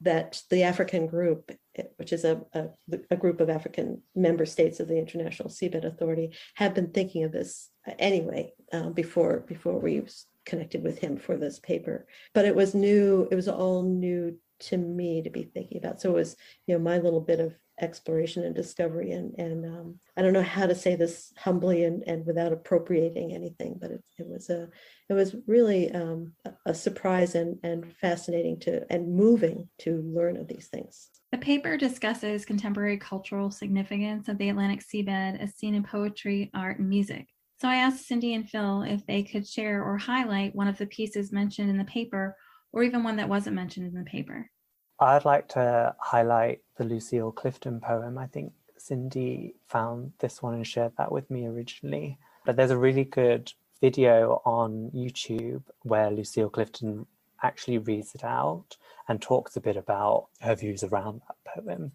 that 0.03 0.41
the 0.51 0.63
African 0.63 1.07
group, 1.07 1.51
eh, 1.77 1.85
which 1.97 2.13
is 2.13 2.25
a, 2.25 2.41
a, 2.55 2.69
a, 3.11 3.17
group 3.17 3.41
of 3.41 3.51
African 3.51 4.03
member 4.15 4.47
states 4.47 4.81
of 4.81 4.89
the 4.89 4.99
International 4.99 5.49
Seabed 5.49 5.85
Authority, 5.85 6.35
have 6.55 6.75
been 6.75 6.91
thinking 6.91 7.25
of 7.25 7.33
this 7.33 7.69
anyway 7.99 8.53
uh, 8.73 8.91
before 8.91 9.41
before 9.41 9.79
we 9.79 10.03
connected 10.47 10.83
with 10.83 10.99
him 10.99 11.17
for 11.17 11.37
this 11.37 11.59
paper. 11.59 12.07
But 12.33 12.47
it 12.47 12.55
was 12.55 12.75
new; 12.75 13.29
it 13.31 13.35
was 13.35 13.49
all 13.49 13.83
new 13.83 14.39
to 14.61 14.77
me 14.77 15.23
to 15.23 15.31
be 15.31 15.43
thinking 15.43 15.79
about. 15.79 16.01
So 16.01 16.11
it 16.11 16.15
was, 16.15 16.37
you 16.67 16.75
know, 16.75 16.83
my 16.83 16.99
little 16.99 17.21
bit 17.21 17.41
of 17.41 17.55
exploration 17.81 18.45
and 18.45 18.55
discovery 18.55 19.13
and 19.13 19.35
and 19.39 19.65
um, 19.65 19.99
I 20.17 20.23
don't 20.23 20.33
know 20.33 20.43
how 20.43 20.67
to 20.67 20.75
say 20.75 20.97
this 20.97 21.33
humbly 21.37 21.85
and, 21.85 22.03
and 22.07 22.27
without 22.27 22.53
appropriating 22.53 23.33
anything, 23.33 23.79
but 23.81 23.91
it, 23.91 24.05
it 24.19 24.29
was 24.29 24.51
a 24.51 24.69
it 25.09 25.15
was 25.15 25.35
really 25.47 25.91
um, 25.93 26.33
a 26.67 26.75
surprise 26.75 27.35
and 27.35 27.59
and 27.63 27.93
fascinating 27.97 28.61
to 28.61 28.85
and 28.93 29.15
moving 29.15 29.69
to 29.81 30.03
learn 30.03 30.37
of 30.37 30.49
these 30.49 30.69
things. 30.69 31.09
The 31.33 31.39
paper 31.39 31.77
discusses 31.77 32.45
contemporary 32.45 32.99
cultural 32.99 33.51
significance 33.51 34.29
of 34.29 34.37
the 34.39 34.49
Atlantic 34.49 34.81
seabed 34.81 35.41
as 35.41 35.55
seen 35.55 35.75
in 35.75 35.85
poetry, 35.85 36.51
art, 36.55 36.81
and 36.81 36.89
music. 36.89 37.29
So 37.61 37.69
I 37.69 37.77
asked 37.77 38.07
Cindy 38.07 38.35
and 38.35 38.49
Phil 38.49 38.83
if 38.83 39.07
they 39.07 39.23
could 39.23 39.47
share 39.47 39.85
or 39.85 39.99
highlight 39.99 40.55
one 40.55 40.67
of 40.67 40.79
the 40.79 40.87
pieces 40.87 41.31
mentioned 41.31 41.71
in 41.71 41.77
the 41.79 41.85
paper, 41.85 42.37
or 42.73 42.83
even 42.83 43.05
one 43.05 43.17
that 43.17 43.29
wasn't 43.29 43.57
mentioned 43.57 43.87
in 43.87 43.95
the 43.95 44.11
paper. 44.11 44.51
I'd 44.99 45.25
like 45.25 45.49
to 45.51 45.95
highlight 45.99 46.61
the 46.81 46.87
Lucille 46.87 47.31
Clifton 47.31 47.79
poem. 47.79 48.17
I 48.17 48.27
think 48.27 48.55
Cindy 48.79 49.55
found 49.69 50.15
this 50.19 50.43
one 50.43 50.55
and 50.55 50.67
shared 50.67 50.93
that 50.97 51.13
with 51.13 51.31
me 51.31 51.47
originally. 51.47 52.17
But 52.47 52.57
there's 52.57 52.71
a 52.71 52.79
really 52.79 53.05
good 53.05 53.53
video 53.83 54.41
on 54.47 54.91
YouTube 54.95 55.63
where 55.83 56.11
Lucille 56.11 56.49
Clifton 56.49 57.07
actually 57.43 57.77
reads 57.77 58.15
it 58.15 58.25
out 58.25 58.79
and 59.09 59.21
talks 59.21 59.57
a 59.57 59.61
bit 59.61 59.77
about 59.77 60.29
her 60.41 60.55
views 60.55 60.83
around 60.83 61.21
that 61.29 61.37
poem. 61.45 61.93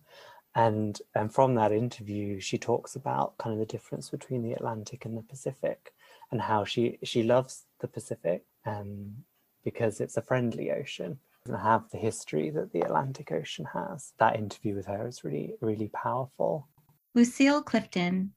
And, 0.54 1.02
and 1.16 1.34
from 1.34 1.56
that 1.56 1.72
interview, 1.72 2.40
she 2.40 2.60
talks 2.60 2.96
about 2.96 3.40
kind 3.40 3.54
of 3.54 3.60
the 3.60 3.66
difference 3.66 4.12
between 4.12 4.44
the 4.44 4.54
Atlantic 4.54 5.04
and 5.04 5.18
the 5.18 5.24
Pacific 5.24 5.94
and 6.30 6.42
how 6.42 6.64
she, 6.64 7.00
she 7.02 7.24
loves 7.24 7.64
the 7.80 7.88
Pacific 7.88 8.44
um, 8.68 9.16
because 9.64 10.00
it's 10.00 10.16
a 10.16 10.22
friendly 10.22 10.72
ocean 10.72 11.18
and 11.48 11.58
have 11.58 11.90
the 11.92 11.98
history 11.98 12.50
that 12.50 12.72
the 12.72 12.82
Atlantic 12.82 13.32
Ocean 13.32 13.66
has. 13.66 14.14
That 14.20 14.36
interview 14.36 14.76
with 14.76 14.88
her 14.88 15.08
is 15.08 15.24
really, 15.24 15.54
really 15.62 15.90
powerful. 15.90 16.68
Lucille 17.14 17.62
Clifton. 17.62 18.34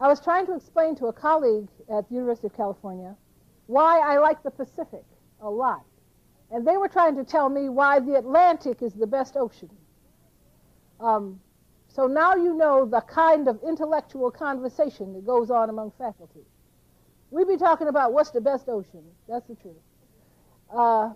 I 0.00 0.08
was 0.08 0.20
trying 0.20 0.46
to 0.46 0.54
explain 0.54 0.94
to 0.96 1.06
a 1.06 1.12
colleague 1.12 1.68
at 1.90 2.08
the 2.08 2.14
University 2.14 2.46
of 2.46 2.56
California 2.56 3.16
why 3.66 3.98
I 3.98 4.18
like 4.18 4.42
the 4.42 4.50
Pacific 4.50 5.04
a 5.40 5.50
lot. 5.50 5.84
And 6.50 6.66
they 6.66 6.78
were 6.78 6.88
trying 6.88 7.16
to 7.16 7.24
tell 7.24 7.50
me 7.50 7.68
why 7.68 8.00
the 8.00 8.14
Atlantic 8.14 8.80
is 8.80 8.94
the 8.94 9.06
best 9.06 9.36
ocean. 9.36 9.70
Um, 11.00 11.40
so 11.88 12.06
now 12.06 12.34
you 12.34 12.54
know 12.54 12.86
the 12.86 13.02
kind 13.02 13.48
of 13.48 13.60
intellectual 13.66 14.30
conversation 14.30 15.12
that 15.12 15.26
goes 15.26 15.50
on 15.50 15.68
among 15.68 15.92
faculty. 15.98 16.46
We 17.30 17.44
be 17.44 17.58
talking 17.58 17.88
about 17.88 18.14
what's 18.14 18.30
the 18.30 18.40
best 18.40 18.68
ocean. 18.68 19.04
That's 19.28 19.46
the 19.46 19.56
truth. 19.56 19.76
Uh, 20.74 21.10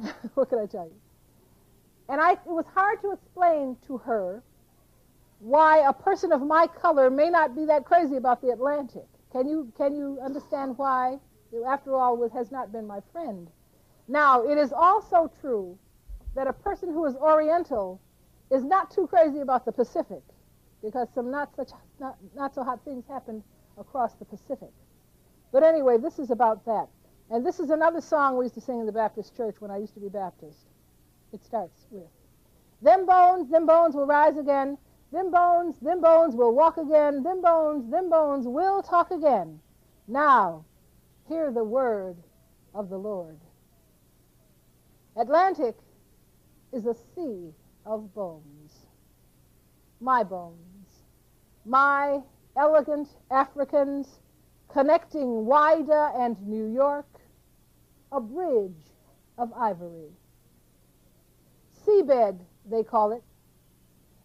what 0.34 0.48
can 0.48 0.58
I 0.58 0.66
tell 0.66 0.84
you? 0.84 1.00
And 2.08 2.20
I, 2.20 2.32
it 2.32 2.40
was 2.46 2.66
hard 2.74 3.00
to 3.02 3.12
explain 3.12 3.76
to 3.86 3.98
her 3.98 4.42
why 5.38 5.88
a 5.88 5.92
person 5.92 6.32
of 6.32 6.42
my 6.42 6.66
color 6.66 7.08
may 7.10 7.30
not 7.30 7.54
be 7.54 7.64
that 7.66 7.84
crazy 7.84 8.16
about 8.16 8.42
the 8.42 8.48
Atlantic. 8.48 9.06
Can 9.32 9.48
you, 9.48 9.72
can 9.76 9.94
you 9.94 10.18
understand 10.22 10.76
why? 10.76 11.18
After 11.66 11.96
all, 11.96 12.22
it 12.24 12.32
has 12.32 12.50
not 12.50 12.72
been 12.72 12.86
my 12.86 13.00
friend. 13.12 13.48
Now, 14.08 14.42
it 14.42 14.58
is 14.58 14.72
also 14.72 15.30
true 15.40 15.78
that 16.34 16.46
a 16.46 16.52
person 16.52 16.92
who 16.92 17.06
is 17.06 17.14
Oriental 17.16 18.00
is 18.50 18.64
not 18.64 18.90
too 18.90 19.06
crazy 19.06 19.40
about 19.40 19.64
the 19.64 19.72
Pacific 19.72 20.22
because 20.82 21.08
some 21.14 21.30
not 21.30 21.54
such 21.54 21.70
not, 21.98 22.16
not 22.34 22.54
so 22.54 22.64
hot 22.64 22.84
things 22.84 23.04
happened 23.08 23.42
across 23.78 24.14
the 24.14 24.24
Pacific. 24.24 24.70
But 25.52 25.62
anyway, 25.62 25.98
this 25.98 26.18
is 26.18 26.30
about 26.30 26.64
that. 26.66 26.88
And 27.30 27.46
this 27.46 27.60
is 27.60 27.70
another 27.70 28.00
song 28.00 28.36
we 28.36 28.44
used 28.44 28.56
to 28.56 28.60
sing 28.60 28.80
in 28.80 28.86
the 28.86 28.92
Baptist 28.92 29.36
church 29.36 29.60
when 29.60 29.70
I 29.70 29.78
used 29.78 29.94
to 29.94 30.00
be 30.00 30.08
Baptist. 30.08 30.66
It 31.32 31.44
starts 31.44 31.86
with 31.90 32.08
Them 32.82 33.06
bones, 33.06 33.48
them 33.50 33.66
bones 33.66 33.94
will 33.94 34.06
rise 34.06 34.36
again. 34.36 34.76
Them 35.12 35.30
bones, 35.30 35.78
them 35.80 36.00
bones 36.00 36.34
will 36.34 36.54
walk 36.54 36.76
again. 36.76 37.22
Them 37.22 37.40
bones, 37.40 37.90
them 37.90 38.10
bones 38.10 38.46
will 38.46 38.82
talk 38.82 39.10
again. 39.10 39.60
Now, 40.08 40.64
hear 41.28 41.52
the 41.52 41.64
word 41.64 42.16
of 42.74 42.88
the 42.88 42.98
Lord. 42.98 43.38
Atlantic 45.16 45.76
is 46.72 46.86
a 46.86 46.94
sea 47.14 47.52
of 47.86 48.12
bones. 48.14 48.86
My 50.00 50.22
bones. 50.22 50.56
My 51.64 52.20
elegant 52.56 53.08
Africans 53.30 54.20
connecting 54.72 55.44
Whydah 55.46 56.12
and 56.18 56.40
New 56.46 56.72
York, 56.72 57.06
a 58.12 58.20
bridge 58.20 58.92
of 59.38 59.52
ivory. 59.52 60.10
Seabed, 61.84 62.38
they 62.68 62.82
call 62.82 63.12
it. 63.12 63.22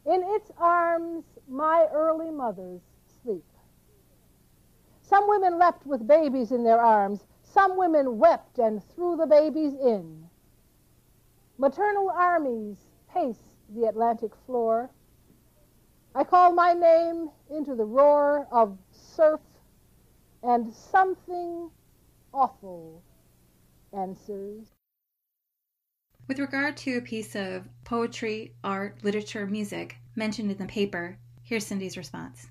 In 0.05 0.23
its 0.23 0.51
arms, 0.57 1.23
my 1.47 1.87
early 1.91 2.31
mothers 2.31 2.81
sleep. 3.23 3.45
Some 5.01 5.27
women 5.27 5.57
leapt 5.57 5.85
with 5.85 6.07
babies 6.07 6.51
in 6.51 6.63
their 6.63 6.81
arms. 6.81 7.25
Some 7.43 7.77
women 7.77 8.17
wept 8.17 8.57
and 8.57 8.83
threw 8.95 9.15
the 9.15 9.27
babies 9.27 9.73
in. 9.73 10.27
Maternal 11.57 12.09
armies 12.09 12.77
pace 13.13 13.55
the 13.69 13.85
Atlantic 13.85 14.31
floor. 14.45 14.89
I 16.13 16.23
call 16.23 16.53
my 16.53 16.73
name 16.73 17.29
into 17.49 17.75
the 17.75 17.85
roar 17.85 18.47
of 18.51 18.77
surf, 18.91 19.41
and 20.43 20.73
something 20.73 21.69
awful 22.33 23.01
answers. 23.95 24.67
With 26.27 26.39
regard 26.39 26.75
to 26.77 26.97
a 26.97 27.01
piece 27.01 27.35
of 27.35 27.67
poetry, 27.83 28.55
art, 28.63 28.97
literature, 29.03 29.45
music 29.45 29.97
mentioned 30.15 30.51
in 30.51 30.57
the 30.57 30.65
paper, 30.65 31.17
here's 31.43 31.65
Cindy's 31.65 31.97
response. 31.97 32.47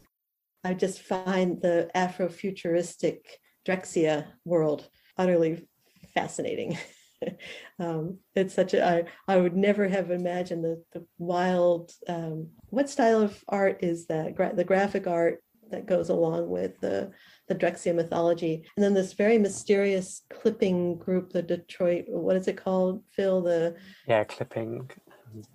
I 0.62 0.74
just 0.74 1.02
find 1.02 1.60
the 1.60 1.90
Afrofuturistic 1.94 3.18
Drexciya 3.66 4.26
world 4.44 4.88
utterly 5.18 5.66
fascinating. 6.14 6.78
um, 7.78 8.18
it's 8.34 8.54
such 8.54 8.74
a 8.74 8.86
I, 8.86 9.04
I 9.26 9.36
would 9.38 9.56
never 9.56 9.88
have 9.88 10.10
imagined 10.10 10.64
the, 10.64 10.82
the 10.92 11.06
wild 11.18 11.92
um, 12.08 12.50
what 12.70 12.90
style 12.90 13.22
of 13.22 13.42
art 13.48 13.82
is 13.82 14.06
that 14.06 14.34
Gra- 14.34 14.54
the 14.54 14.64
graphic 14.64 15.06
art 15.06 15.42
that 15.70 15.86
goes 15.86 16.08
along 16.10 16.48
with 16.48 16.78
the 16.80 17.12
the 17.48 17.54
Drexciya 17.54 17.94
mythology. 17.94 18.64
And 18.76 18.84
then 18.84 18.94
this 18.94 19.12
very 19.12 19.38
mysterious 19.38 20.22
clipping 20.30 20.98
group 20.98 21.30
the 21.30 21.42
Detroit 21.42 22.04
what 22.08 22.36
is 22.36 22.48
it 22.48 22.56
called 22.56 23.02
Phil? 23.10 23.42
The 23.42 23.76
yeah 24.06 24.24
clipping. 24.24 24.90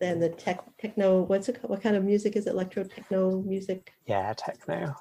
And 0.02 0.22
the 0.22 0.30
tech 0.30 0.64
techno 0.78 1.22
what's 1.22 1.50
it 1.50 1.60
what 1.64 1.82
kind 1.82 1.96
of 1.96 2.04
music 2.04 2.36
is 2.36 2.48
it? 2.48 2.52
Electro 2.52 2.84
techno 2.84 3.42
music? 3.42 3.94
Yeah 4.06 4.34
techno. 4.38 4.96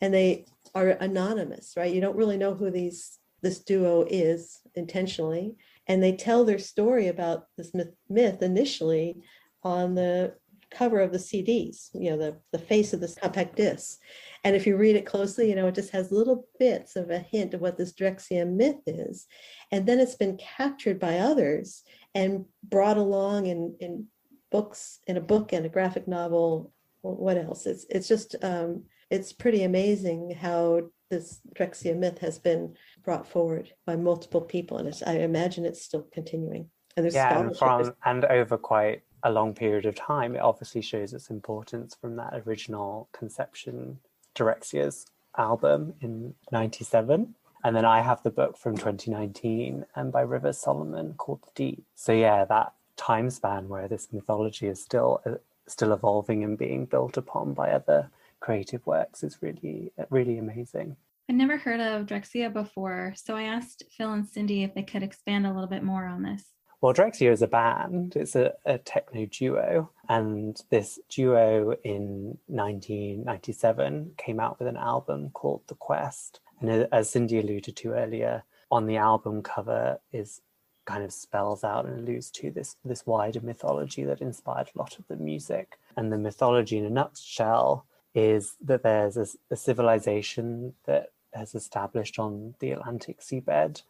And 0.00 0.12
they 0.12 0.46
are 0.74 0.90
anonymous 0.90 1.74
right? 1.76 1.92
You 1.92 2.00
don't 2.00 2.16
really 2.16 2.38
know 2.38 2.54
who 2.54 2.70
these 2.70 3.18
this 3.42 3.58
duo 3.60 4.06
is 4.08 4.60
intentionally. 4.74 5.56
And 5.86 6.02
they 6.02 6.16
tell 6.16 6.44
their 6.44 6.58
story 6.58 7.08
about 7.08 7.44
this 7.58 7.74
myth, 7.74 7.92
myth 8.08 8.42
initially 8.42 9.22
on 9.62 9.94
the 9.94 10.34
cover 10.74 11.00
of 11.00 11.12
the 11.12 11.18
CDs, 11.18 11.90
you 11.94 12.10
know, 12.10 12.16
the, 12.16 12.36
the 12.52 12.58
face 12.58 12.92
of 12.92 13.00
this 13.00 13.14
compact 13.14 13.56
disc. 13.56 13.98
And 14.44 14.54
if 14.54 14.66
you 14.66 14.76
read 14.76 14.96
it 14.96 15.06
closely, 15.06 15.48
you 15.48 15.54
know, 15.54 15.68
it 15.68 15.74
just 15.74 15.90
has 15.90 16.12
little 16.12 16.48
bits 16.58 16.96
of 16.96 17.10
a 17.10 17.18
hint 17.18 17.54
of 17.54 17.60
what 17.60 17.78
this 17.78 17.94
Drexciya 17.94 18.46
myth 18.50 18.80
is. 18.86 19.26
And 19.72 19.86
then 19.86 20.00
it's 20.00 20.16
been 20.16 20.36
captured 20.36 21.00
by 21.00 21.18
others 21.18 21.82
and 22.14 22.44
brought 22.62 22.98
along 22.98 23.46
in, 23.46 23.76
in 23.80 24.06
books, 24.50 25.00
in 25.06 25.16
a 25.16 25.20
book 25.20 25.52
and 25.52 25.64
a 25.64 25.70
graphic 25.70 26.06
novel. 26.06 26.72
What 27.02 27.36
else? 27.36 27.66
It's 27.66 27.84
it's 27.90 28.08
just 28.08 28.34
um, 28.42 28.84
it's 29.10 29.32
pretty 29.32 29.64
amazing 29.64 30.36
how 30.40 30.82
this 31.10 31.40
Drexciya 31.54 31.96
myth 31.96 32.18
has 32.18 32.38
been 32.38 32.74
brought 33.04 33.26
forward 33.26 33.72
by 33.84 33.96
multiple 33.96 34.40
people, 34.40 34.78
and 34.78 35.02
I 35.06 35.18
imagine 35.18 35.66
it's 35.66 35.82
still 35.82 36.06
continuing. 36.12 36.70
And 36.96 37.04
there's 37.04 37.14
yeah, 37.14 37.38
and 37.40 37.56
from 37.56 37.92
and 38.04 38.24
over 38.24 38.56
quite 38.56 39.02
a 39.24 39.32
long 39.32 39.54
period 39.54 39.86
of 39.86 39.96
time, 39.96 40.36
it 40.36 40.40
obviously 40.40 40.82
shows 40.82 41.12
its 41.12 41.30
importance 41.30 41.96
from 41.98 42.16
that 42.16 42.42
original 42.46 43.08
conception, 43.12 43.98
Drexciya's 44.34 45.06
album 45.36 45.94
in 46.00 46.34
'97, 46.52 47.34
and 47.64 47.74
then 47.74 47.86
I 47.86 48.02
have 48.02 48.22
the 48.22 48.30
book 48.30 48.58
from 48.58 48.76
2019 48.76 49.86
and 49.96 50.12
by 50.12 50.20
Rivers 50.20 50.58
Solomon 50.58 51.14
called 51.14 51.40
The 51.42 51.50
Deep. 51.54 51.84
So 51.94 52.12
yeah, 52.12 52.44
that 52.44 52.74
time 52.96 53.30
span 53.30 53.68
where 53.68 53.88
this 53.88 54.12
mythology 54.12 54.68
is 54.68 54.80
still 54.80 55.22
uh, 55.26 55.36
still 55.66 55.92
evolving 55.94 56.44
and 56.44 56.58
being 56.58 56.84
built 56.84 57.16
upon 57.16 57.54
by 57.54 57.70
other 57.70 58.10
creative 58.38 58.86
works 58.86 59.22
is 59.22 59.38
really 59.40 59.90
really 60.10 60.36
amazing. 60.38 60.96
I'd 61.28 61.36
never 61.36 61.56
heard 61.56 61.80
of 61.80 62.06
Drexciya 62.06 62.52
before, 62.52 63.14
so 63.16 63.34
I 63.34 63.44
asked 63.44 63.82
Phil 63.96 64.12
and 64.12 64.28
Cindy 64.28 64.62
if 64.62 64.74
they 64.74 64.82
could 64.82 65.02
expand 65.02 65.46
a 65.46 65.52
little 65.52 65.66
bit 65.66 65.82
more 65.82 66.04
on 66.04 66.22
this. 66.22 66.44
Well, 66.84 66.92
is 66.98 67.40
a 67.40 67.46
band, 67.46 68.14
it's 68.14 68.36
a, 68.36 68.52
a 68.66 68.76
techno 68.76 69.24
duo, 69.24 69.90
and 70.06 70.62
this 70.68 70.98
duo 71.08 71.78
in 71.82 72.36
1997 72.48 74.12
came 74.18 74.38
out 74.38 74.58
with 74.58 74.68
an 74.68 74.76
album 74.76 75.30
called 75.30 75.62
The 75.68 75.76
Quest. 75.76 76.40
And 76.60 76.86
as 76.92 77.08
Cindy 77.08 77.38
alluded 77.38 77.74
to 77.74 77.94
earlier, 77.94 78.42
on 78.70 78.84
the 78.84 78.98
album 78.98 79.42
cover 79.42 79.98
is 80.12 80.42
kind 80.84 81.02
of 81.02 81.10
spells 81.10 81.64
out 81.64 81.86
and 81.86 82.00
alludes 82.00 82.30
to 82.32 82.50
this 82.50 82.76
this 82.84 83.06
wider 83.06 83.40
mythology 83.40 84.04
that 84.04 84.20
inspired 84.20 84.68
a 84.74 84.78
lot 84.78 84.98
of 84.98 85.08
the 85.08 85.16
music. 85.16 85.78
And 85.96 86.12
the 86.12 86.18
mythology 86.18 86.76
in 86.76 86.84
a 86.84 86.90
nutshell 86.90 87.86
is 88.14 88.56
that 88.62 88.82
there's 88.82 89.16
a, 89.16 89.26
a 89.50 89.56
civilization 89.56 90.74
that 90.84 91.12
has 91.32 91.54
established 91.54 92.18
on 92.18 92.56
the 92.58 92.72
Atlantic 92.72 93.20
seabed, 93.20 93.80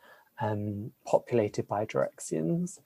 um, 0.41 0.93
populated 1.07 1.67
by 1.69 1.85
Drexciyans. 1.85 2.81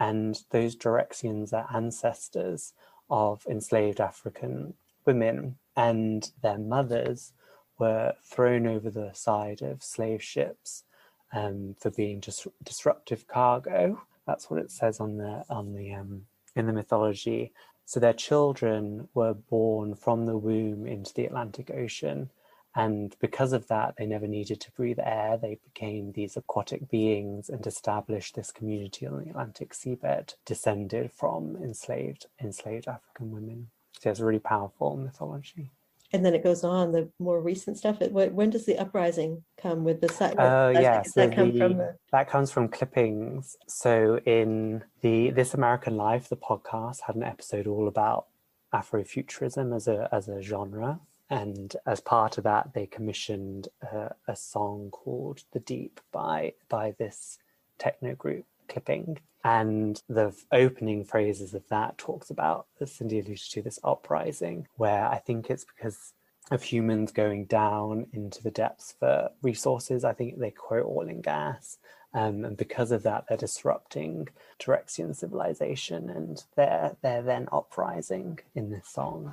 And 0.00 0.42
those 0.50 0.76
Drexciyans 0.76 1.52
are 1.52 1.68
ancestors 1.74 2.72
of 3.10 3.46
enslaved 3.48 4.00
African 4.00 4.74
women, 5.04 5.56
and 5.76 6.30
their 6.42 6.58
mothers 6.58 7.32
were 7.78 8.14
thrown 8.22 8.66
over 8.66 8.90
the 8.90 9.12
side 9.12 9.62
of 9.62 9.82
slave 9.82 10.22
ships 10.22 10.84
um, 11.32 11.74
for 11.78 11.90
being 11.90 12.20
dis- 12.20 12.46
disruptive 12.62 13.26
cargo. 13.26 14.00
That's 14.26 14.50
what 14.50 14.60
it 14.60 14.70
says 14.70 15.00
on 15.00 15.18
the 15.18 15.44
on 15.50 15.74
the 15.74 15.92
um, 15.94 16.22
in 16.54 16.66
the 16.66 16.72
mythology. 16.72 17.52
So 17.84 18.00
their 18.00 18.12
children 18.12 19.08
were 19.14 19.34
born 19.34 19.94
from 19.94 20.26
the 20.26 20.36
womb 20.36 20.86
into 20.86 21.12
the 21.12 21.26
Atlantic 21.26 21.70
Ocean 21.70 22.30
and 22.74 23.14
because 23.20 23.52
of 23.52 23.68
that, 23.68 23.96
they 23.98 24.06
never 24.06 24.26
needed 24.26 24.60
to 24.60 24.70
breathe 24.72 24.98
air. 25.02 25.36
They 25.36 25.58
became 25.62 26.12
these 26.12 26.36
aquatic 26.36 26.90
beings 26.90 27.50
and 27.50 27.66
established 27.66 28.34
this 28.34 28.50
community 28.50 29.06
on 29.06 29.22
the 29.22 29.30
Atlantic 29.30 29.74
seabed, 29.74 30.34
descended 30.46 31.12
from 31.12 31.56
enslaved 31.56 32.26
enslaved 32.40 32.88
African 32.88 33.30
women. 33.30 33.68
So 34.00 34.10
it's 34.10 34.20
a 34.20 34.24
really 34.24 34.38
powerful 34.38 34.96
mythology. 34.96 35.70
And 36.14 36.24
then 36.26 36.34
it 36.34 36.42
goes 36.42 36.62
on 36.62 36.92
the 36.92 37.08
more 37.18 37.40
recent 37.40 37.78
stuff. 37.78 38.02
It, 38.02 38.12
when 38.12 38.50
does 38.50 38.66
the 38.66 38.78
uprising 38.78 39.44
come 39.56 39.82
with 39.84 40.00
the 40.00 40.08
site? 40.08 40.34
Oh 40.38 40.68
yeah, 40.68 41.02
so 41.02 41.26
that, 41.26 41.34
come 41.34 41.52
the, 41.52 41.58
from 41.58 41.76
the... 41.78 41.96
that 42.10 42.28
comes 42.28 42.50
from 42.50 42.68
clippings. 42.68 43.56
So 43.66 44.18
in 44.26 44.84
the 45.00 45.30
This 45.30 45.54
American 45.54 45.96
Life, 45.96 46.28
the 46.28 46.36
podcast 46.36 47.00
had 47.06 47.16
an 47.16 47.22
episode 47.22 47.66
all 47.66 47.88
about 47.88 48.26
Afrofuturism 48.74 49.74
as 49.74 49.88
a 49.88 50.08
as 50.12 50.28
a 50.28 50.42
genre, 50.42 51.00
and 51.32 51.74
as 51.86 52.00
part 52.00 52.36
of 52.36 52.44
that, 52.44 52.74
they 52.74 52.84
commissioned 52.84 53.68
a, 53.80 54.14
a 54.28 54.36
song 54.36 54.90
called 54.90 55.44
"The 55.52 55.60
Deep" 55.60 55.98
by 56.12 56.52
by 56.68 56.90
this 56.98 57.38
techno 57.78 58.14
group 58.14 58.44
clipping. 58.68 59.18
And 59.42 60.00
the 60.08 60.36
opening 60.52 61.04
phrases 61.04 61.54
of 61.54 61.66
that 61.68 61.96
talks 61.96 62.28
about 62.28 62.66
as 62.80 62.92
cindy 62.92 63.18
alluded 63.18 63.50
to 63.50 63.62
this 63.62 63.80
uprising 63.82 64.68
where 64.76 65.04
i 65.06 65.18
think 65.18 65.50
it's 65.50 65.64
because 65.64 66.12
of 66.52 66.62
humans 66.62 67.10
going 67.10 67.46
down 67.46 68.06
into 68.12 68.42
the 68.42 68.50
depths 68.50 68.94
for 69.00 69.30
resources. 69.42 70.04
I 70.04 70.12
think 70.12 70.38
they 70.38 70.50
quote 70.50 70.86
oil 70.86 71.08
and 71.08 71.22
gas. 71.22 71.78
Um, 72.14 72.44
and 72.44 72.56
because 72.56 72.92
of 72.92 73.04
that 73.04 73.24
they're 73.26 73.38
disrupting 73.38 74.28
Drexciyan 74.60 75.16
civilization 75.16 76.10
and 76.10 76.44
they're 76.56 76.96
they're 77.00 77.22
then 77.22 77.48
uprising 77.50 78.38
in 78.54 78.70
this 78.70 78.88
song. 78.88 79.32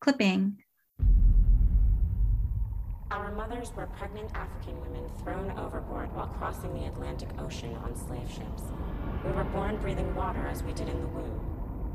Clipping 0.00 0.56
our 3.10 3.30
mothers 3.32 3.72
were 3.76 3.86
pregnant 3.86 4.30
African 4.34 4.80
women 4.80 5.08
thrown 5.22 5.50
overboard 5.58 6.12
while 6.14 6.26
crossing 6.26 6.74
the 6.74 6.86
Atlantic 6.86 7.28
Ocean 7.38 7.74
on 7.76 7.94
slave 7.94 8.28
ships. 8.28 8.64
We 9.24 9.30
were 9.30 9.44
born 9.44 9.76
breathing 9.76 10.12
water 10.14 10.46
as 10.48 10.62
we 10.62 10.72
did 10.72 10.88
in 10.88 11.00
the 11.00 11.06
womb. 11.08 11.40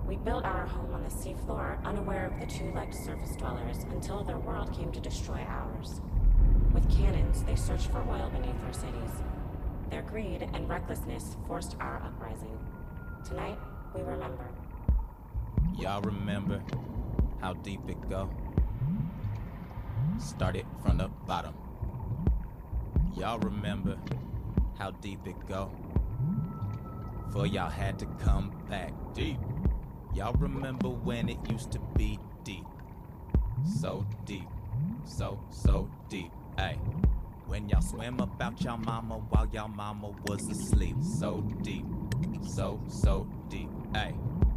We 0.08 0.16
built 0.16 0.46
our 0.46 0.66
home 0.66 0.94
on 0.94 1.04
the 1.04 1.10
seafloor, 1.10 1.84
unaware 1.84 2.28
of 2.28 2.40
the 2.40 2.46
two-legged 2.46 2.96
surface 2.96 3.36
dwellers, 3.36 3.84
until 3.92 4.24
their 4.24 4.38
world 4.38 4.74
came 4.74 4.92
to 4.92 5.00
destroy 5.00 5.46
ours. 5.48 6.02
With 6.74 6.90
cannons, 6.90 7.44
they 7.44 7.56
searched 7.56 7.92
for 7.92 8.00
oil 8.10 8.30
beneath 8.30 8.56
our 8.66 8.74
cities. 8.74 9.12
Their 9.90 10.02
greed 10.04 10.50
and 10.54 10.70
recklessness 10.70 11.36
forced 11.46 11.76
our 11.80 12.02
uprising. 12.06 12.58
Tonight, 13.28 13.60
we 13.94 14.02
remember. 14.02 14.48
Y'all 15.78 16.02
remember 16.02 16.62
how 17.42 17.54
deep 17.54 17.82
it 17.90 18.10
go? 18.10 18.30
Started 20.22 20.68
from 20.84 21.00
the 21.00 21.08
bottom. 21.26 21.54
Y'all 23.18 23.40
remember 23.40 23.98
how 24.78 24.92
deep 24.92 25.26
it 25.26 25.36
go? 25.48 25.72
For 27.32 27.48
y'all 27.48 27.70
had 27.70 27.98
to 28.00 28.06
come 28.24 28.54
back 28.70 28.94
deep. 29.16 29.40
Y'all 30.14 30.34
remember 30.34 30.90
when 30.90 31.28
it 31.28 31.40
used 31.50 31.72
to 31.72 31.80
be 31.98 32.20
deep? 32.44 32.66
So 33.80 34.06
deep, 34.26 34.48
so, 35.06 35.40
so 35.50 35.90
deep. 36.08 36.32
Ay. 36.58 36.78
When 37.48 37.68
y'all 37.68 37.82
swam 37.82 38.20
about 38.20 38.62
y'all 38.62 38.78
mama 38.78 39.16
while 39.16 39.50
y'all 39.52 39.70
mama 39.70 40.14
was 40.28 40.48
asleep. 40.50 40.98
So 41.02 41.42
deep, 41.64 41.86
so, 42.48 42.80
so 42.88 43.28
deep. 43.50 43.70
Ay. 43.96 44.14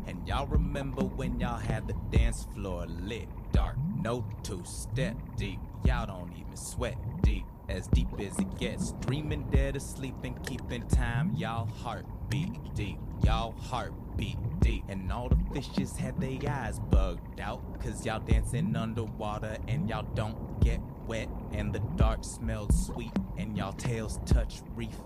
And 0.06 0.28
y'all 0.28 0.46
remember 0.46 1.02
when 1.02 1.40
y'all 1.40 1.58
had 1.58 1.88
the 1.88 1.94
dance 2.10 2.46
floor 2.54 2.86
lit 2.86 3.28
dark, 3.54 3.76
no 4.02 4.26
two 4.42 4.60
step 4.64 5.16
deep. 5.36 5.60
Y'all 5.84 6.06
don't 6.06 6.32
even 6.36 6.56
sweat 6.56 6.96
deep, 7.22 7.44
as 7.68 7.86
deep 7.88 8.08
as 8.18 8.36
it 8.38 8.58
gets. 8.58 8.92
Dreaming 9.06 9.48
dead 9.50 9.76
asleep 9.76 10.16
and 10.24 10.44
keeping 10.44 10.86
time. 10.88 11.32
Y'all 11.36 11.66
heartbeat 11.66 12.52
deep, 12.74 12.98
y'all 13.24 13.52
heartbeat 13.52 14.36
deep. 14.60 14.82
And 14.88 15.10
all 15.10 15.28
the 15.28 15.38
fishes 15.54 15.96
had 15.96 16.20
their 16.20 16.38
eyes 16.50 16.80
bugged 16.90 17.40
out, 17.40 17.62
cause 17.80 18.04
y'all 18.04 18.20
dancing 18.20 18.74
underwater 18.74 19.56
and 19.68 19.88
y'all 19.88 20.06
don't 20.14 20.60
get 20.60 20.80
wet. 21.06 21.28
And 21.52 21.72
the 21.72 21.80
dark 21.96 22.24
smelled 22.24 22.74
sweet, 22.74 23.12
and 23.38 23.56
y'all 23.56 23.72
tails 23.72 24.18
touch 24.26 24.62
reef. 24.74 24.96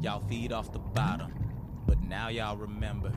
Y'all 0.00 0.20
feed 0.28 0.52
off 0.52 0.72
the 0.72 0.78
bottom, 0.78 1.32
but 1.86 2.00
now 2.02 2.28
y'all 2.28 2.56
remember. 2.56 3.12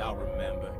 Y'all 0.00 0.16
remember. 0.16 0.72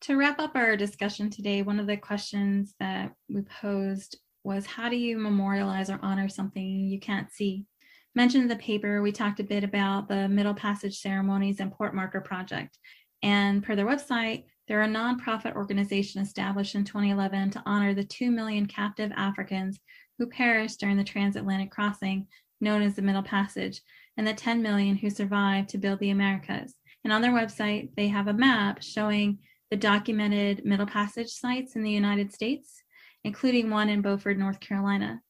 To 0.00 0.16
wrap 0.16 0.40
up 0.40 0.52
our 0.54 0.74
discussion 0.74 1.28
today, 1.28 1.60
one 1.60 1.78
of 1.78 1.86
the 1.86 1.98
questions 1.98 2.74
that 2.80 3.12
we 3.28 3.42
posed 3.42 4.18
was 4.42 4.64
how 4.64 4.88
do 4.88 4.96
you 4.96 5.18
memorialize 5.18 5.90
or 5.90 6.00
honor 6.00 6.30
something 6.30 6.64
you 6.64 6.98
can't 6.98 7.30
see? 7.30 7.66
Mentioned 8.14 8.44
in 8.44 8.48
the 8.48 8.56
paper, 8.56 9.02
we 9.02 9.12
talked 9.12 9.38
a 9.38 9.44
bit 9.44 9.64
about 9.64 10.08
the 10.08 10.30
Middle 10.30 10.54
Passage 10.54 10.98
Ceremonies 10.98 11.60
and 11.60 11.70
Port 11.70 11.94
Marker 11.94 12.22
Project. 12.22 12.78
And 13.22 13.62
per 13.62 13.76
their 13.76 13.84
website, 13.84 14.44
they're 14.66 14.80
a 14.80 14.88
nonprofit 14.88 15.56
organization 15.56 16.22
established 16.22 16.74
in 16.74 16.86
2011 16.86 17.50
to 17.50 17.62
honor 17.66 17.92
the 17.92 18.04
2 18.04 18.30
million 18.30 18.64
captive 18.64 19.12
Africans 19.14 19.78
who 20.18 20.26
perished 20.26 20.80
during 20.80 20.96
the 20.96 21.04
transatlantic 21.04 21.70
crossing 21.70 22.28
known 22.62 22.80
as 22.80 22.94
the 22.94 23.02
Middle 23.02 23.22
Passage 23.22 23.82
and 24.20 24.28
the 24.28 24.34
10 24.34 24.60
million 24.60 24.96
who 24.96 25.08
survived 25.08 25.70
to 25.70 25.78
build 25.78 25.98
the 25.98 26.10
Americas. 26.10 26.74
And 27.04 27.10
on 27.10 27.22
their 27.22 27.32
website, 27.32 27.94
they 27.96 28.08
have 28.08 28.28
a 28.28 28.34
map 28.34 28.82
showing 28.82 29.38
the 29.70 29.78
documented 29.78 30.62
Middle 30.62 30.84
Passage 30.84 31.30
sites 31.30 31.74
in 31.74 31.82
the 31.82 31.90
United 31.90 32.30
States, 32.30 32.82
including 33.24 33.70
one 33.70 33.88
in 33.88 34.02
Beaufort, 34.02 34.36
North 34.36 34.60
Carolina. 34.60 35.22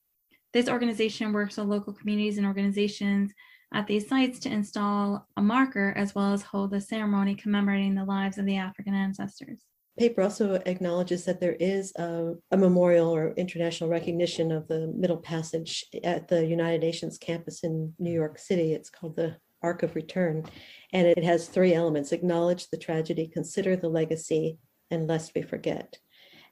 This 0.52 0.68
organization 0.68 1.32
works 1.32 1.56
with 1.56 1.68
local 1.68 1.92
communities 1.92 2.36
and 2.36 2.44
organizations 2.44 3.32
at 3.72 3.86
these 3.86 4.08
sites 4.08 4.40
to 4.40 4.50
install 4.50 5.24
a 5.36 5.40
marker 5.40 5.94
as 5.96 6.16
well 6.16 6.32
as 6.32 6.42
hold 6.42 6.74
a 6.74 6.80
ceremony 6.80 7.36
commemorating 7.36 7.94
the 7.94 8.04
lives 8.04 8.38
of 8.38 8.44
the 8.44 8.56
African 8.56 8.94
ancestors 8.94 9.60
paper 9.98 10.22
also 10.22 10.54
acknowledges 10.66 11.24
that 11.24 11.40
there 11.40 11.56
is 11.60 11.92
a, 11.96 12.34
a, 12.50 12.56
memorial 12.56 13.14
or 13.14 13.32
international 13.32 13.90
recognition 13.90 14.52
of 14.52 14.66
the 14.68 14.86
Middle 14.96 15.16
Passage 15.16 15.84
at 16.04 16.28
the 16.28 16.44
United 16.46 16.80
Nations 16.80 17.18
campus 17.18 17.64
in 17.64 17.92
New 17.98 18.12
York 18.12 18.38
City. 18.38 18.72
It's 18.72 18.90
called 18.90 19.16
the 19.16 19.36
Arc 19.62 19.82
of 19.82 19.94
Return, 19.94 20.44
and 20.92 21.06
it 21.06 21.22
has 21.22 21.48
three 21.48 21.74
elements 21.74 22.12
acknowledge 22.12 22.68
the 22.68 22.78
tragedy, 22.78 23.26
consider 23.26 23.76
the 23.76 23.88
legacy, 23.88 24.58
and 24.90 25.06
lest 25.06 25.34
we 25.34 25.42
forget. 25.42 25.98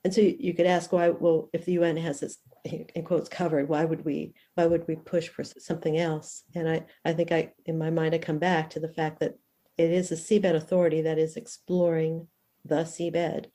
And 0.05 0.15
so 0.15 0.21
you 0.21 0.55
could 0.55 0.67
ask 0.67 0.93
why, 0.93 1.11
well, 1.11 1.49
if 1.53 1.65
the 1.65 1.73
UN 1.73 1.97
has 1.97 2.21
this 2.21 2.39
in 2.65 3.05
quotes 3.05 3.29
covered, 3.29 3.69
why 3.69 3.85
would 3.85 4.05
we 4.05 4.35
why 4.55 4.67
would 4.67 4.87
we 4.87 4.97
push 4.97 5.29
for 5.29 5.43
something 5.45 5.99
else? 5.99 6.45
And 6.55 6.69
I, 6.69 6.85
I 7.05 7.13
think 7.13 7.33
I 7.33 7.53
in 7.67 7.79
my 7.79 7.91
mind 7.91 8.15
I 8.15 8.19
come 8.19 8.39
back 8.39 8.71
to 8.71 8.81
the 8.81 8.93
fact 8.93 9.21
that 9.21 9.35
it 9.77 9.91
is 9.91 10.11
a 10.11 10.17
seabed 10.17 10.55
authority 10.55 11.03
that 11.03 11.19
is 11.19 11.37
exploring 11.37 12.29
the 12.69 12.85
seabed 12.85 13.47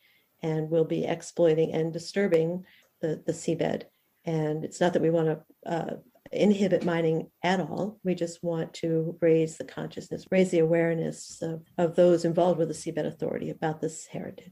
and 0.41 0.69
will 0.69 0.85
be 0.85 1.05
exploiting 1.05 1.73
and 1.73 1.93
disturbing 1.93 2.65
the, 3.01 3.21
the 3.25 3.31
seabed. 3.31 3.83
And 4.25 4.63
it's 4.63 4.79
not 4.79 4.93
that 4.93 5.01
we 5.01 5.09
want 5.09 5.27
to 5.27 5.71
uh, 5.71 5.95
inhibit 6.31 6.85
mining 6.85 7.29
at 7.43 7.59
all. 7.59 7.99
We 8.03 8.15
just 8.15 8.43
want 8.43 8.73
to 8.75 9.17
raise 9.21 9.57
the 9.57 9.65
consciousness, 9.65 10.25
raise 10.31 10.51
the 10.51 10.59
awareness 10.59 11.41
of, 11.41 11.63
of 11.77 11.95
those 11.95 12.25
involved 12.25 12.59
with 12.59 12.69
the 12.69 12.73
Seabed 12.73 13.05
Authority 13.05 13.49
about 13.49 13.81
this 13.81 14.05
heritage. 14.05 14.51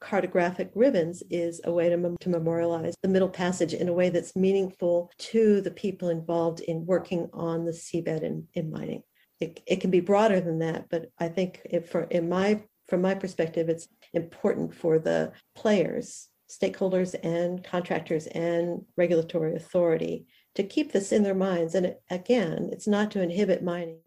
Cartographic 0.00 0.70
ribbons 0.74 1.22
is 1.30 1.60
a 1.64 1.72
way 1.72 1.88
to, 1.88 1.96
mem- 1.96 2.16
to 2.20 2.28
memorialize 2.28 2.94
the 3.02 3.08
Middle 3.08 3.28
Passage 3.28 3.72
in 3.72 3.88
a 3.88 3.92
way 3.92 4.08
that's 4.08 4.34
meaningful 4.34 5.10
to 5.18 5.60
the 5.60 5.70
people 5.70 6.08
involved 6.08 6.60
in 6.60 6.84
working 6.86 7.30
on 7.32 7.64
the 7.64 7.70
seabed 7.70 8.22
in, 8.22 8.48
in 8.54 8.70
mining. 8.70 9.02
It, 9.38 9.60
it 9.66 9.80
can 9.80 9.90
be 9.90 10.00
broader 10.00 10.40
than 10.40 10.58
that, 10.60 10.86
but 10.90 11.10
I 11.18 11.28
think 11.28 11.60
for 11.88 12.02
in 12.04 12.28
my 12.28 12.62
from 12.92 13.00
my 13.00 13.14
perspective, 13.14 13.70
it's 13.70 13.88
important 14.12 14.74
for 14.74 14.98
the 14.98 15.32
players, 15.54 16.28
stakeholders, 16.46 17.14
and 17.24 17.64
contractors 17.64 18.26
and 18.26 18.84
regulatory 18.98 19.56
authority 19.56 20.26
to 20.54 20.62
keep 20.62 20.92
this 20.92 21.10
in 21.10 21.22
their 21.22 21.34
minds. 21.34 21.74
And 21.74 21.96
again, 22.10 22.68
it's 22.70 22.86
not 22.86 23.10
to 23.12 23.22
inhibit 23.22 23.64
mining. 23.64 24.00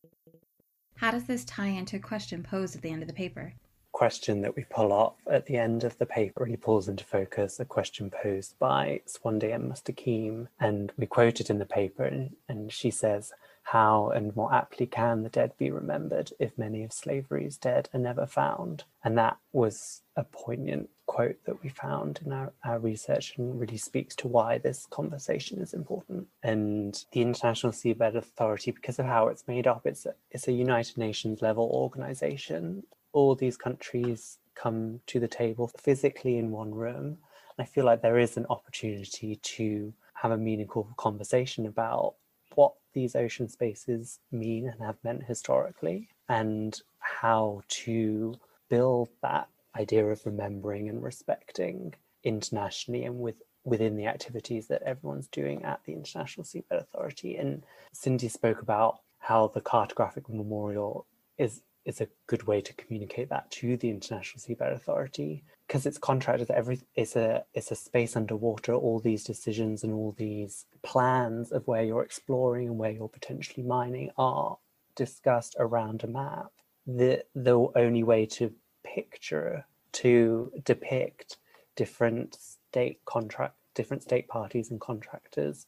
How 0.97 1.09
does 1.09 1.23
this 1.23 1.43
tie 1.45 1.69
into 1.69 1.95
a 1.95 1.99
question 1.99 2.43
posed 2.43 2.75
at 2.75 2.83
the 2.83 2.91
end 2.91 3.01
of 3.01 3.07
the 3.07 3.15
paper? 3.15 3.55
Question 3.91 4.41
that 4.41 4.55
we 4.55 4.65
pull 4.69 4.93
off 4.93 5.15
at 5.31 5.47
the 5.47 5.57
end 5.57 5.83
of 5.83 5.97
the 5.97 6.05
paper 6.05 6.43
really 6.43 6.55
pulls 6.55 6.87
into 6.87 7.03
focus 7.03 7.59
a 7.59 7.65
question 7.65 8.11
posed 8.11 8.53
by 8.59 9.01
Sowande 9.07 9.45
M. 9.45 9.67
Mustakeem, 9.67 10.47
and 10.59 10.91
we 10.95 11.07
quote 11.07 11.39
it 11.39 11.49
in 11.49 11.57
the 11.57 11.65
paper, 11.65 12.03
and, 12.03 12.35
and 12.49 12.71
she 12.71 12.91
says, 12.91 13.33
how 13.65 14.09
and 14.09 14.35
more 14.35 14.53
aptly 14.53 14.85
can 14.85 15.23
the 15.23 15.29
dead 15.29 15.51
be 15.57 15.71
remembered 15.71 16.31
if 16.39 16.55
many 16.55 16.83
of 16.83 16.93
slavery's 16.93 17.57
dead 17.57 17.89
are 17.93 17.99
never 17.99 18.27
found? 18.27 18.83
And 19.03 19.17
that 19.17 19.37
was 19.53 20.03
a 20.15 20.23
poignant 20.23 20.89
quote 21.07 21.37
that 21.45 21.63
we 21.63 21.69
found 21.69 22.19
in 22.23 22.31
our, 22.31 22.53
our 22.63 22.77
research 22.77 23.33
and 23.37 23.59
really 23.59 23.77
speaks 23.77 24.15
to 24.17 24.27
why 24.27 24.59
this 24.59 24.85
conversation 24.91 25.59
is 25.59 25.73
important. 25.73 26.27
And 26.43 27.03
the 27.11 27.23
International 27.23 27.71
Seabed 27.71 28.15
Authority, 28.15 28.69
because 28.69 28.99
of 28.99 29.07
how 29.07 29.29
it's 29.29 29.47
made 29.47 29.65
up, 29.65 29.87
it's 29.87 30.05
a, 30.05 30.13
it's 30.29 30.47
a 30.47 30.53
United 30.53 30.99
Nations 30.99 31.41
level 31.41 31.67
organization. 31.73 32.83
All 33.13 33.33
these 33.33 33.57
countries 33.57 34.37
come 34.53 35.01
to 35.07 35.19
the 35.19 35.27
table 35.27 35.71
physically 35.75 36.37
in 36.37 36.51
one 36.51 36.75
room. 36.75 37.17
I 37.57 37.65
feel 37.65 37.85
like 37.85 38.03
there 38.03 38.19
is 38.19 38.37
an 38.37 38.45
opportunity 38.47 39.37
to 39.37 39.91
have 40.13 40.31
a 40.31 40.37
meaningful 40.37 40.87
conversation 40.97 41.65
about 41.65 42.13
what 42.55 42.73
these 42.93 43.15
ocean 43.15 43.47
spaces 43.47 44.19
mean 44.31 44.67
and 44.67 44.81
have 44.81 44.97
meant 45.03 45.23
historically 45.23 46.09
and 46.29 46.81
how 46.99 47.61
to 47.67 48.35
build 48.69 49.09
that 49.21 49.47
idea 49.77 50.05
of 50.05 50.25
remembering 50.25 50.89
and 50.89 51.03
respecting 51.03 51.93
internationally 52.23 53.03
and 53.05 53.19
with 53.19 53.35
within 53.65 53.95
the 53.95 54.05
activities 54.05 54.67
that 54.67 54.83
everyone's 54.83 55.27
doing 55.27 55.63
at 55.65 55.79
the 55.85 55.93
International 55.93 56.45
Seabed 56.45 56.65
Authority. 56.69 57.35
And 57.35 57.63
Cindy 57.93 58.27
spoke 58.27 58.61
about 58.61 58.99
how 59.17 59.47
the 59.47 59.61
cartographic 59.61 60.29
memorial 60.29 61.07
is 61.39 61.61
is 61.85 62.01
a 62.01 62.07
good 62.27 62.47
way 62.47 62.61
to 62.61 62.73
communicate 62.73 63.29
that 63.29 63.49
to 63.51 63.77
the 63.77 63.89
International 63.89 64.41
Seabed 64.41 64.73
Authority 64.73 65.43
because 65.67 65.85
it's 65.85 65.97
contracted 65.97 66.49
every 66.51 66.81
it's 66.95 67.15
a 67.15 67.45
it's 67.53 67.71
a 67.71 67.75
space 67.75 68.15
underwater 68.15 68.73
all 68.73 68.99
these 68.99 69.23
decisions 69.23 69.83
and 69.83 69.93
all 69.93 70.13
these 70.17 70.65
plans 70.83 71.51
of 71.51 71.67
where 71.67 71.83
you're 71.83 72.03
exploring 72.03 72.67
and 72.67 72.77
where 72.77 72.91
you're 72.91 73.07
potentially 73.07 73.65
mining 73.65 74.09
are 74.17 74.57
discussed 74.95 75.55
around 75.59 76.03
a 76.03 76.07
map. 76.07 76.51
The 76.87 77.23
the 77.33 77.67
only 77.75 78.03
way 78.03 78.25
to 78.27 78.53
picture 78.83 79.65
to 79.93 80.51
depict 80.63 81.37
different 81.75 82.35
state 82.35 82.99
contract 83.05 83.55
different 83.73 84.03
state 84.03 84.27
parties 84.27 84.71
and 84.71 84.79
contractors 84.79 85.65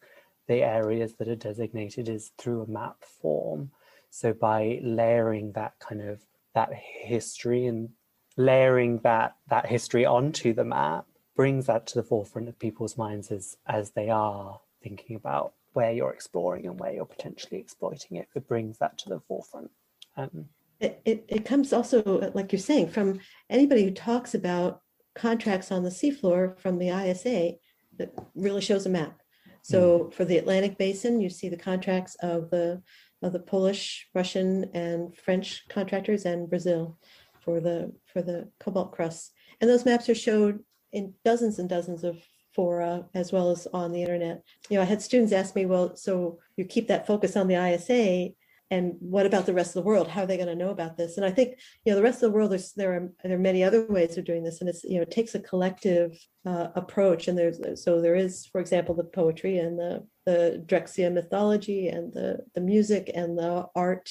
the 0.47 0.63
areas 0.63 1.13
that 1.15 1.27
are 1.27 1.35
designated 1.35 2.07
is 2.07 2.31
through 2.37 2.61
a 2.61 2.69
map 2.69 3.03
form 3.03 3.69
so 4.09 4.33
by 4.33 4.79
layering 4.81 5.51
that 5.53 5.73
kind 5.79 6.01
of 6.01 6.21
that 6.53 6.71
history 6.73 7.65
and 7.65 7.89
layering 8.35 8.99
that 8.99 9.35
that 9.49 9.65
history 9.65 10.05
onto 10.05 10.53
the 10.53 10.63
map 10.63 11.05
brings 11.35 11.67
that 11.67 11.85
to 11.87 11.95
the 11.95 12.03
forefront 12.03 12.49
of 12.49 12.57
people's 12.59 12.97
minds 12.97 13.31
as 13.31 13.57
as 13.67 13.91
they 13.91 14.09
are 14.09 14.59
thinking 14.81 15.15
about 15.15 15.53
where 15.73 15.91
you're 15.91 16.11
exploring 16.11 16.65
and 16.65 16.79
where 16.79 16.91
you're 16.91 17.05
potentially 17.05 17.59
exploiting 17.59 18.17
it. 18.17 18.27
It 18.35 18.47
brings 18.47 18.79
that 18.79 18.97
to 18.99 19.09
the 19.09 19.19
forefront. 19.27 19.69
Um, 20.15 20.45
it, 20.79 21.01
it, 21.05 21.25
it 21.27 21.45
comes 21.45 21.71
also, 21.71 22.31
like 22.33 22.51
you're 22.51 22.59
saying, 22.59 22.89
from 22.89 23.19
anybody 23.49 23.83
who 23.83 23.91
talks 23.91 24.33
about 24.33 24.81
contracts 25.15 25.71
on 25.71 25.83
the 25.83 25.89
seafloor 25.89 26.57
from 26.59 26.79
the 26.79 26.89
ISA 26.89 27.57
that 27.97 28.11
really 28.35 28.61
shows 28.61 28.85
a 28.85 28.89
map. 28.89 29.21
So 29.61 29.99
mm. 29.99 30.13
for 30.13 30.25
the 30.25 30.37
Atlantic 30.37 30.77
Basin, 30.77 31.19
you 31.19 31.29
see 31.29 31.49
the 31.49 31.57
contracts 31.57 32.15
of 32.21 32.49
the 32.49 32.81
of 33.21 33.33
the 33.33 33.39
Polish, 33.39 34.07
Russian, 34.13 34.69
and 34.73 35.15
French 35.15 35.67
contractors 35.69 36.25
and 36.25 36.49
Brazil 36.49 36.97
for 37.39 37.59
the 37.59 37.93
for 38.05 38.21
the 38.21 38.49
cobalt 38.59 38.91
crusts. 38.91 39.31
And 39.59 39.69
those 39.69 39.85
maps 39.85 40.09
are 40.09 40.15
showed 40.15 40.63
in 40.91 41.13
dozens 41.25 41.59
and 41.59 41.69
dozens 41.69 42.03
of 42.03 42.23
fora 42.53 43.05
as 43.13 43.31
well 43.31 43.51
as 43.51 43.67
on 43.73 43.91
the 43.91 44.01
internet. 44.01 44.43
You 44.69 44.77
know, 44.77 44.81
I 44.81 44.85
had 44.85 45.01
students 45.01 45.33
ask 45.33 45.55
me, 45.55 45.65
well, 45.65 45.95
so 45.95 46.39
you 46.55 46.65
keep 46.65 46.87
that 46.87 47.07
focus 47.07 47.35
on 47.35 47.47
the 47.47 47.55
ISA 47.55 48.33
and 48.69 48.95
what 48.99 49.25
about 49.25 49.45
the 49.45 49.53
rest 49.53 49.69
of 49.69 49.83
the 49.83 49.87
world 49.87 50.07
how 50.07 50.23
are 50.23 50.25
they 50.25 50.37
going 50.37 50.47
to 50.47 50.55
know 50.55 50.69
about 50.69 50.97
this 50.97 51.17
and 51.17 51.25
i 51.25 51.31
think 51.31 51.57
you 51.85 51.91
know 51.91 51.95
the 51.95 52.03
rest 52.03 52.17
of 52.17 52.29
the 52.29 52.35
world 52.35 52.51
there's 52.51 52.73
there 52.73 52.93
are 52.93 53.09
there 53.23 53.37
are 53.37 53.39
many 53.39 53.63
other 53.63 53.85
ways 53.87 54.17
of 54.17 54.25
doing 54.25 54.43
this 54.43 54.59
and 54.59 54.69
it's 54.69 54.83
you 54.83 54.95
know 54.95 55.03
it 55.03 55.11
takes 55.11 55.35
a 55.35 55.39
collective 55.39 56.17
uh, 56.45 56.67
approach 56.75 57.27
and 57.27 57.37
there's 57.37 57.59
so 57.81 58.01
there 58.01 58.15
is 58.15 58.45
for 58.45 58.59
example 58.59 58.93
the 58.93 59.03
poetry 59.03 59.59
and 59.59 59.79
the 59.79 60.05
the 60.27 60.63
Drexciya 60.67 61.11
mythology 61.11 61.87
and 61.87 62.13
the 62.13 62.29
the 62.53 62.61
music 62.61 63.09
and 63.15 63.37
the 63.37 63.65
art 63.75 64.07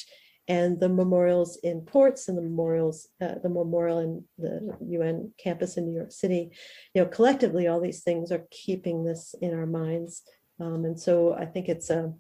and 0.49 0.81
the 0.81 0.89
memorials 0.89 1.59
in 1.63 1.83
ports 1.83 2.29
and 2.29 2.37
the 2.39 2.43
memorials 2.43 3.09
uh, 3.21 3.37
the 3.43 3.49
memorial 3.49 3.99
in 3.99 4.25
the 4.39 4.99
un 5.01 5.33
campus 5.39 5.77
in 5.77 5.87
new 5.87 5.97
york 6.01 6.13
city 6.13 6.51
you 6.95 7.03
know 7.03 7.09
collectively 7.09 7.67
all 7.67 7.81
these 7.81 8.03
things 8.05 8.31
are 8.31 8.47
keeping 8.53 9.03
this 9.03 9.35
in 9.41 9.53
our 9.53 9.67
minds 9.67 10.23
um, 10.61 10.85
and 10.85 11.01
so 11.01 11.35
i 11.35 11.45
think 11.45 11.69
it's 11.69 11.91
a 11.91 12.13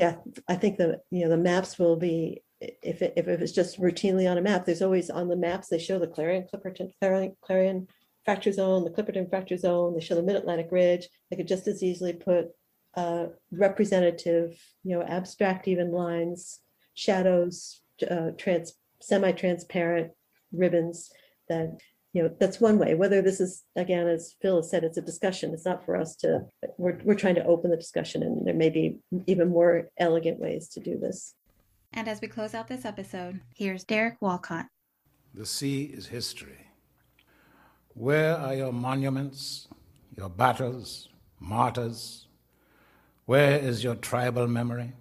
yeah, 0.00 0.16
I 0.48 0.54
think 0.56 0.78
the, 0.78 1.02
you 1.10 1.24
know, 1.24 1.28
the 1.28 1.36
maps 1.36 1.78
will 1.78 1.96
be, 1.96 2.42
if 2.60 3.02
it, 3.02 3.12
if 3.16 3.28
it's 3.28 3.52
just 3.52 3.78
routinely 3.78 4.28
on 4.28 4.38
a 4.38 4.42
map, 4.42 4.64
there's 4.64 4.80
always 4.80 5.10
on 5.10 5.28
the 5.28 5.36
maps, 5.36 5.68
they 5.68 5.78
show 5.78 5.98
the 5.98 6.06
Clarion, 6.06 6.46
Clipperton, 6.52 6.90
Clarion, 7.00 7.36
Clarion 7.42 7.86
fracture 8.24 8.52
zone, 8.52 8.84
the 8.84 8.90
Clipperton 8.90 9.28
fracture 9.28 9.58
zone, 9.58 9.94
they 9.94 10.00
show 10.00 10.14
the 10.14 10.22
Mid-Atlantic 10.22 10.68
Ridge. 10.70 11.06
They 11.30 11.36
could 11.36 11.48
just 11.48 11.68
as 11.68 11.82
easily 11.82 12.14
put 12.14 12.48
uh, 12.96 13.26
representative, 13.52 14.58
you 14.82 14.96
know, 14.96 15.04
abstract 15.04 15.68
even 15.68 15.92
lines, 15.92 16.60
shadows, 16.94 17.82
uh, 18.10 18.30
trans, 18.36 18.74
semi-transparent 19.00 20.12
ribbons 20.52 21.10
that 21.48 21.78
you 22.12 22.22
know 22.22 22.34
that's 22.40 22.60
one 22.60 22.78
way. 22.78 22.94
Whether 22.94 23.22
this 23.22 23.40
is 23.40 23.62
again 23.76 24.08
as 24.08 24.34
phil 24.42 24.56
has 24.56 24.70
said 24.70 24.84
it's 24.84 24.98
a 24.98 25.02
discussion. 25.02 25.52
It's 25.52 25.64
not 25.64 25.84
for 25.84 25.96
us 25.96 26.16
to 26.16 26.46
we're, 26.76 26.98
we're 27.04 27.14
trying 27.14 27.36
to 27.36 27.44
open 27.44 27.70
the 27.70 27.76
discussion 27.76 28.22
and 28.22 28.46
there 28.46 28.54
may 28.54 28.70
be 28.70 28.98
even 29.26 29.48
more 29.48 29.88
elegant 29.96 30.40
ways 30.40 30.68
to 30.70 30.80
do 30.80 30.98
this. 30.98 31.34
And 31.92 32.08
as 32.08 32.20
we 32.20 32.28
close 32.28 32.54
out 32.54 32.68
this 32.68 32.84
episode 32.84 33.40
here's 33.54 33.84
derek 33.84 34.20
walcott. 34.20 34.66
The 35.34 35.46
sea 35.46 35.84
is 35.84 36.08
history. 36.08 36.66
Where 37.94 38.36
are 38.36 38.54
your 38.54 38.72
monuments 38.72 39.68
your 40.16 40.30
battles 40.30 41.08
martyrs 41.38 42.26
where 43.30 43.58
is 43.58 43.84
your 43.84 43.94
tribal 43.94 44.46
memory 44.48 44.92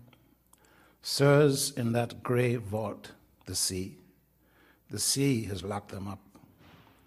sirs 1.01 1.71
in 1.71 1.93
that 1.93 2.21
gray 2.21 2.55
vault 2.55 3.11
the 3.45 3.55
sea 3.55 3.87
the 4.89 4.99
sea 4.99 5.35
has 5.45 5.63
locked 5.63 5.91
them 5.91 6.07
up 6.07 6.19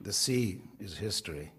the 0.02 0.12
sea 0.12 0.58
is 0.80 0.98
history. 0.98 1.52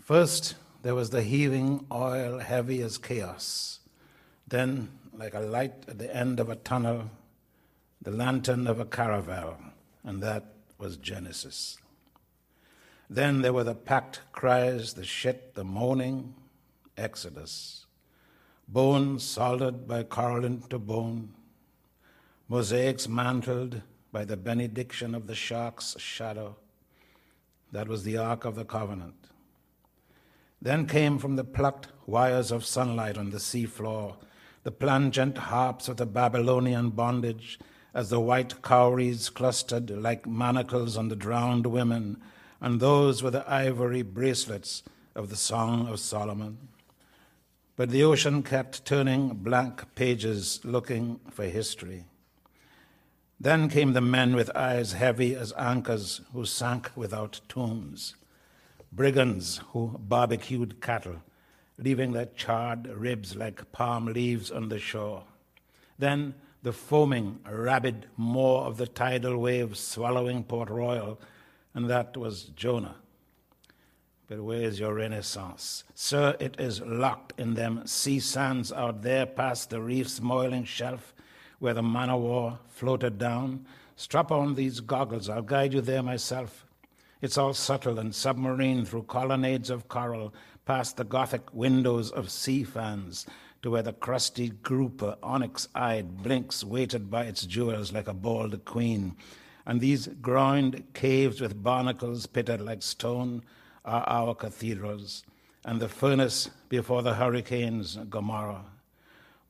First, 0.00 0.54
there 0.82 0.94
was 0.94 1.10
the 1.10 1.22
heaving 1.22 1.86
oil 1.90 2.38
heavy 2.38 2.80
as 2.82 2.98
chaos. 2.98 3.80
Then, 4.46 4.90
like 5.12 5.34
a 5.34 5.40
light 5.40 5.72
at 5.88 5.98
the 5.98 6.14
end 6.14 6.38
of 6.38 6.48
a 6.48 6.56
tunnel, 6.56 7.10
the 8.00 8.10
lantern 8.10 8.66
of 8.66 8.78
a 8.78 8.84
caravel, 8.84 9.56
and 10.04 10.22
that 10.22 10.44
was 10.78 10.96
Genesis. 10.96 11.78
Then 13.10 13.42
there 13.42 13.52
were 13.52 13.64
the 13.64 13.74
packed 13.74 14.20
cries, 14.32 14.94
the 14.94 15.04
shit, 15.04 15.54
the 15.54 15.64
moaning, 15.64 16.34
Exodus. 16.96 17.83
Bone 18.68 19.18
soldered 19.18 19.86
by 19.86 20.02
Caroline 20.02 20.62
to 20.70 20.78
bone, 20.78 21.34
mosaics 22.48 23.06
mantled 23.08 23.82
by 24.10 24.24
the 24.24 24.36
benediction 24.36 25.14
of 25.14 25.26
the 25.26 25.34
shark's 25.34 25.96
shadow, 25.98 26.56
that 27.72 27.88
was 27.88 28.04
the 28.04 28.16
Ark 28.16 28.44
of 28.44 28.54
the 28.54 28.64
Covenant. 28.64 29.28
Then 30.62 30.86
came 30.86 31.18
from 31.18 31.36
the 31.36 31.44
plucked 31.44 31.88
wires 32.06 32.50
of 32.50 32.64
sunlight 32.64 33.18
on 33.18 33.30
the 33.30 33.38
seafloor 33.38 34.16
the 34.64 34.72
plangent 34.72 35.36
harps 35.36 35.88
of 35.88 35.98
the 35.98 36.06
Babylonian 36.06 36.90
bondage 36.90 37.58
as 37.92 38.08
the 38.08 38.18
white 38.18 38.62
cowries 38.62 39.28
clustered 39.28 39.90
like 39.90 40.26
manacles 40.26 40.96
on 40.96 41.08
the 41.08 41.16
drowned 41.16 41.66
women, 41.66 42.16
and 42.60 42.80
those 42.80 43.22
were 43.22 43.30
the 43.30 43.48
ivory 43.48 44.00
bracelets 44.00 44.82
of 45.14 45.28
the 45.28 45.36
Song 45.36 45.86
of 45.86 46.00
Solomon. 46.00 46.56
But 47.76 47.90
the 47.90 48.04
ocean 48.04 48.42
kept 48.42 48.84
turning 48.84 49.34
blank 49.34 49.94
pages 49.96 50.60
looking 50.64 51.18
for 51.30 51.44
history. 51.44 52.04
Then 53.40 53.68
came 53.68 53.92
the 53.92 54.00
men 54.00 54.36
with 54.36 54.56
eyes 54.56 54.92
heavy 54.92 55.34
as 55.34 55.52
anchors 55.58 56.20
who 56.32 56.46
sank 56.46 56.90
without 56.94 57.40
tombs, 57.48 58.14
brigands 58.92 59.60
who 59.72 59.98
barbecued 59.98 60.80
cattle, 60.80 61.16
leaving 61.76 62.12
their 62.12 62.26
charred 62.26 62.86
ribs 62.86 63.34
like 63.34 63.72
palm 63.72 64.06
leaves 64.06 64.52
on 64.52 64.68
the 64.68 64.78
shore. 64.78 65.24
Then 65.98 66.34
the 66.62 66.72
foaming, 66.72 67.40
rabid 67.50 68.06
maw 68.16 68.66
of 68.66 68.76
the 68.76 68.86
tidal 68.86 69.36
waves 69.38 69.80
swallowing 69.80 70.44
Port 70.44 70.70
Royal, 70.70 71.20
and 71.74 71.90
that 71.90 72.16
was 72.16 72.44
Jonah. 72.44 72.96
But 74.26 74.42
where 74.42 74.62
is 74.62 74.80
your 74.80 74.94
renaissance? 74.94 75.84
Sir, 75.94 76.34
it 76.40 76.58
is 76.58 76.80
locked 76.80 77.38
in 77.38 77.54
them 77.54 77.86
sea 77.86 78.20
sands 78.20 78.72
out 78.72 79.02
there 79.02 79.26
past 79.26 79.68
the 79.68 79.82
reef's 79.82 80.20
moiling 80.20 80.64
shelf 80.64 81.14
where 81.58 81.74
the 81.74 81.82
man 81.82 82.08
o' 82.08 82.16
war 82.16 82.58
floated 82.68 83.18
down. 83.18 83.66
Strap 83.96 84.32
on 84.32 84.54
these 84.54 84.80
goggles, 84.80 85.28
I'll 85.28 85.42
guide 85.42 85.74
you 85.74 85.82
there 85.82 86.02
myself. 86.02 86.64
It's 87.20 87.36
all 87.36 87.52
subtle 87.54 87.98
and 87.98 88.14
submarine 88.14 88.84
through 88.86 89.04
colonnades 89.04 89.70
of 89.70 89.88
coral, 89.88 90.34
past 90.64 90.96
the 90.96 91.04
Gothic 91.04 91.52
windows 91.52 92.10
of 92.10 92.30
sea 92.30 92.64
fans, 92.64 93.26
to 93.62 93.70
where 93.70 93.82
the 93.82 93.92
crusty 93.92 94.48
grouper, 94.48 95.16
onyx 95.22 95.68
eyed, 95.74 96.22
blinks, 96.22 96.64
weighted 96.64 97.10
by 97.10 97.24
its 97.24 97.44
jewels 97.44 97.92
like 97.92 98.08
a 98.08 98.14
bald 98.14 98.64
queen. 98.64 99.16
And 99.66 99.80
these 99.80 100.06
groined 100.06 100.84
caves 100.94 101.40
with 101.40 101.62
barnacles 101.62 102.26
pitted 102.26 102.60
like 102.60 102.82
stone 102.82 103.42
are 103.84 104.04
our 104.06 104.34
cathedrals, 104.34 105.24
and 105.64 105.80
the 105.80 105.88
furnace 105.88 106.50
before 106.68 107.02
the 107.02 107.14
hurricanes, 107.14 107.96
Gomorrah 108.08 108.64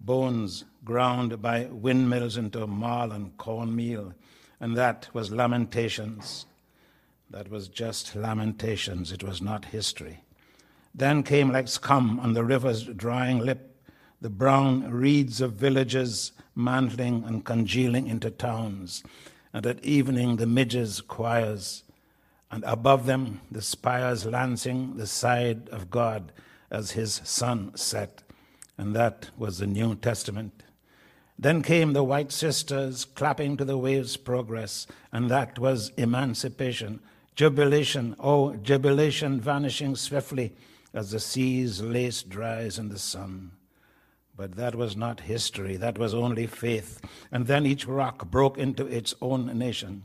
bones 0.00 0.64
ground 0.84 1.40
by 1.40 1.64
windmills 1.66 2.36
into 2.36 2.66
marl 2.66 3.12
and 3.12 3.36
cornmeal, 3.38 4.12
and 4.60 4.76
that 4.76 5.08
was 5.14 5.30
lamentations. 5.30 6.46
That 7.30 7.50
was 7.50 7.68
just 7.68 8.14
lamentations, 8.14 9.12
it 9.12 9.22
was 9.22 9.40
not 9.40 9.66
history. 9.66 10.22
Then 10.94 11.22
came 11.22 11.50
like 11.50 11.68
scum 11.68 12.20
on 12.20 12.34
the 12.34 12.44
river's 12.44 12.84
drying 12.84 13.38
lip 13.38 13.70
the 14.20 14.30
brown 14.30 14.90
reeds 14.90 15.42
of 15.42 15.52
villages 15.52 16.32
mantling 16.54 17.24
and 17.24 17.44
congealing 17.44 18.06
into 18.06 18.30
towns, 18.30 19.02
and 19.52 19.66
at 19.66 19.84
evening 19.84 20.36
the 20.36 20.46
midges' 20.46 21.00
choirs, 21.00 21.83
and 22.54 22.62
above 22.68 23.06
them 23.06 23.40
the 23.50 23.60
spires 23.60 24.24
lancing 24.24 24.96
the 24.96 25.08
side 25.08 25.68
of 25.70 25.90
God 25.90 26.30
as 26.70 26.92
his 26.92 27.20
sun 27.24 27.72
set. 27.74 28.22
And 28.78 28.94
that 28.94 29.30
was 29.36 29.58
the 29.58 29.66
New 29.66 29.96
Testament. 29.96 30.62
Then 31.36 31.62
came 31.64 31.94
the 31.94 32.04
white 32.04 32.30
sisters 32.30 33.06
clapping 33.06 33.56
to 33.56 33.64
the 33.64 33.76
wave's 33.76 34.16
progress, 34.16 34.86
and 35.10 35.28
that 35.32 35.58
was 35.58 35.90
emancipation, 35.96 37.00
jubilation, 37.34 38.14
oh, 38.20 38.54
jubilation 38.54 39.40
vanishing 39.40 39.96
swiftly 39.96 40.54
as 40.92 41.10
the 41.10 41.18
sea's 41.18 41.82
lace 41.82 42.22
dries 42.22 42.78
in 42.78 42.88
the 42.88 43.00
sun. 43.00 43.50
But 44.36 44.54
that 44.54 44.76
was 44.76 44.96
not 44.96 45.18
history, 45.18 45.76
that 45.78 45.98
was 45.98 46.14
only 46.14 46.46
faith. 46.46 47.00
And 47.32 47.48
then 47.48 47.66
each 47.66 47.84
rock 47.84 48.30
broke 48.30 48.58
into 48.58 48.86
its 48.86 49.12
own 49.20 49.58
nation. 49.58 50.04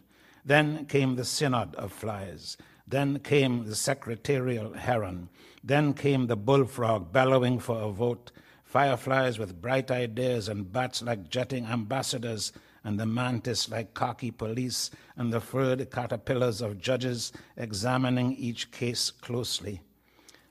Then 0.49 0.87
came 0.87 1.15
the 1.15 1.25
synod 1.25 1.75
of 1.75 1.91
flies. 1.91 2.57
Then 2.87 3.19
came 3.19 3.65
the 3.65 3.75
secretarial 3.75 4.73
heron. 4.73 5.29
Then 5.63 5.93
came 5.93 6.25
the 6.25 6.35
bullfrog 6.35 7.13
bellowing 7.13 7.59
for 7.59 7.79
a 7.79 7.91
vote, 7.91 8.31
fireflies 8.63 9.37
with 9.37 9.61
bright 9.61 9.91
ideas, 9.91 10.49
and 10.49 10.73
bats 10.73 11.03
like 11.03 11.29
jetting 11.29 11.67
ambassadors, 11.67 12.51
and 12.83 12.99
the 12.99 13.05
mantis 13.05 13.69
like 13.69 13.93
cocky 13.93 14.31
police, 14.31 14.89
and 15.15 15.31
the 15.31 15.39
furred 15.39 15.91
caterpillars 15.91 16.61
of 16.61 16.81
judges 16.81 17.31
examining 17.55 18.33
each 18.33 18.71
case 18.71 19.11
closely. 19.11 19.81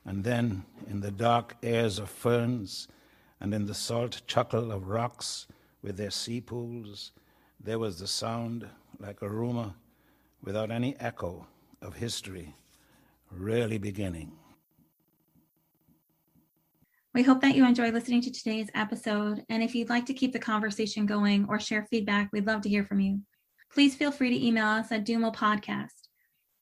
And 0.05 0.23
then, 0.23 0.65
in 0.89 1.01
the 1.01 1.11
dark 1.11 1.57
airs 1.61 1.99
of 1.99 2.09
ferns, 2.09 2.87
and 3.41 3.53
in 3.53 3.67
the 3.67 3.75
salt 3.75 4.23
chuckle 4.29 4.71
of 4.71 4.87
rocks 4.87 5.49
with 5.83 5.97
their 5.97 6.13
sea 6.13 6.41
pools, 6.41 7.11
there 7.59 7.81
was 7.81 7.99
the 7.99 8.07
sound 8.07 8.69
like 9.01 9.23
a 9.23 9.29
rumor 9.29 9.75
without 10.43 10.71
any 10.71 10.99
echo 11.01 11.47
of 11.83 11.95
history 11.95 12.55
really 13.31 13.79
beginning. 13.79 14.33
We 17.15 17.23
hope 17.23 17.41
that 17.41 17.57
you 17.57 17.67
enjoy 17.67 17.91
listening 17.91 18.21
to 18.23 18.31
today's 18.31 18.71
episode. 18.75 19.43
And 19.49 19.63
if 19.63 19.75
you'd 19.75 19.89
like 19.89 20.07
to 20.07 20.15
keep 20.15 20.33
the 20.33 20.39
conversation 20.39 21.07
going 21.07 21.47
or 21.49 21.59
share 21.59 21.87
feedback, 21.91 22.31
we'd 22.33 22.47
love 22.47 22.63
to 22.63 22.69
hear 22.69 22.85
from 22.85 23.01
you. 23.01 23.21
Please 23.73 23.95
feel 23.95 24.13
free 24.13 24.31
to 24.31 24.47
email 24.47 24.67
us 24.67 24.93
at 24.93 25.05
Duml 25.05 25.35
Podcast, 25.35 26.09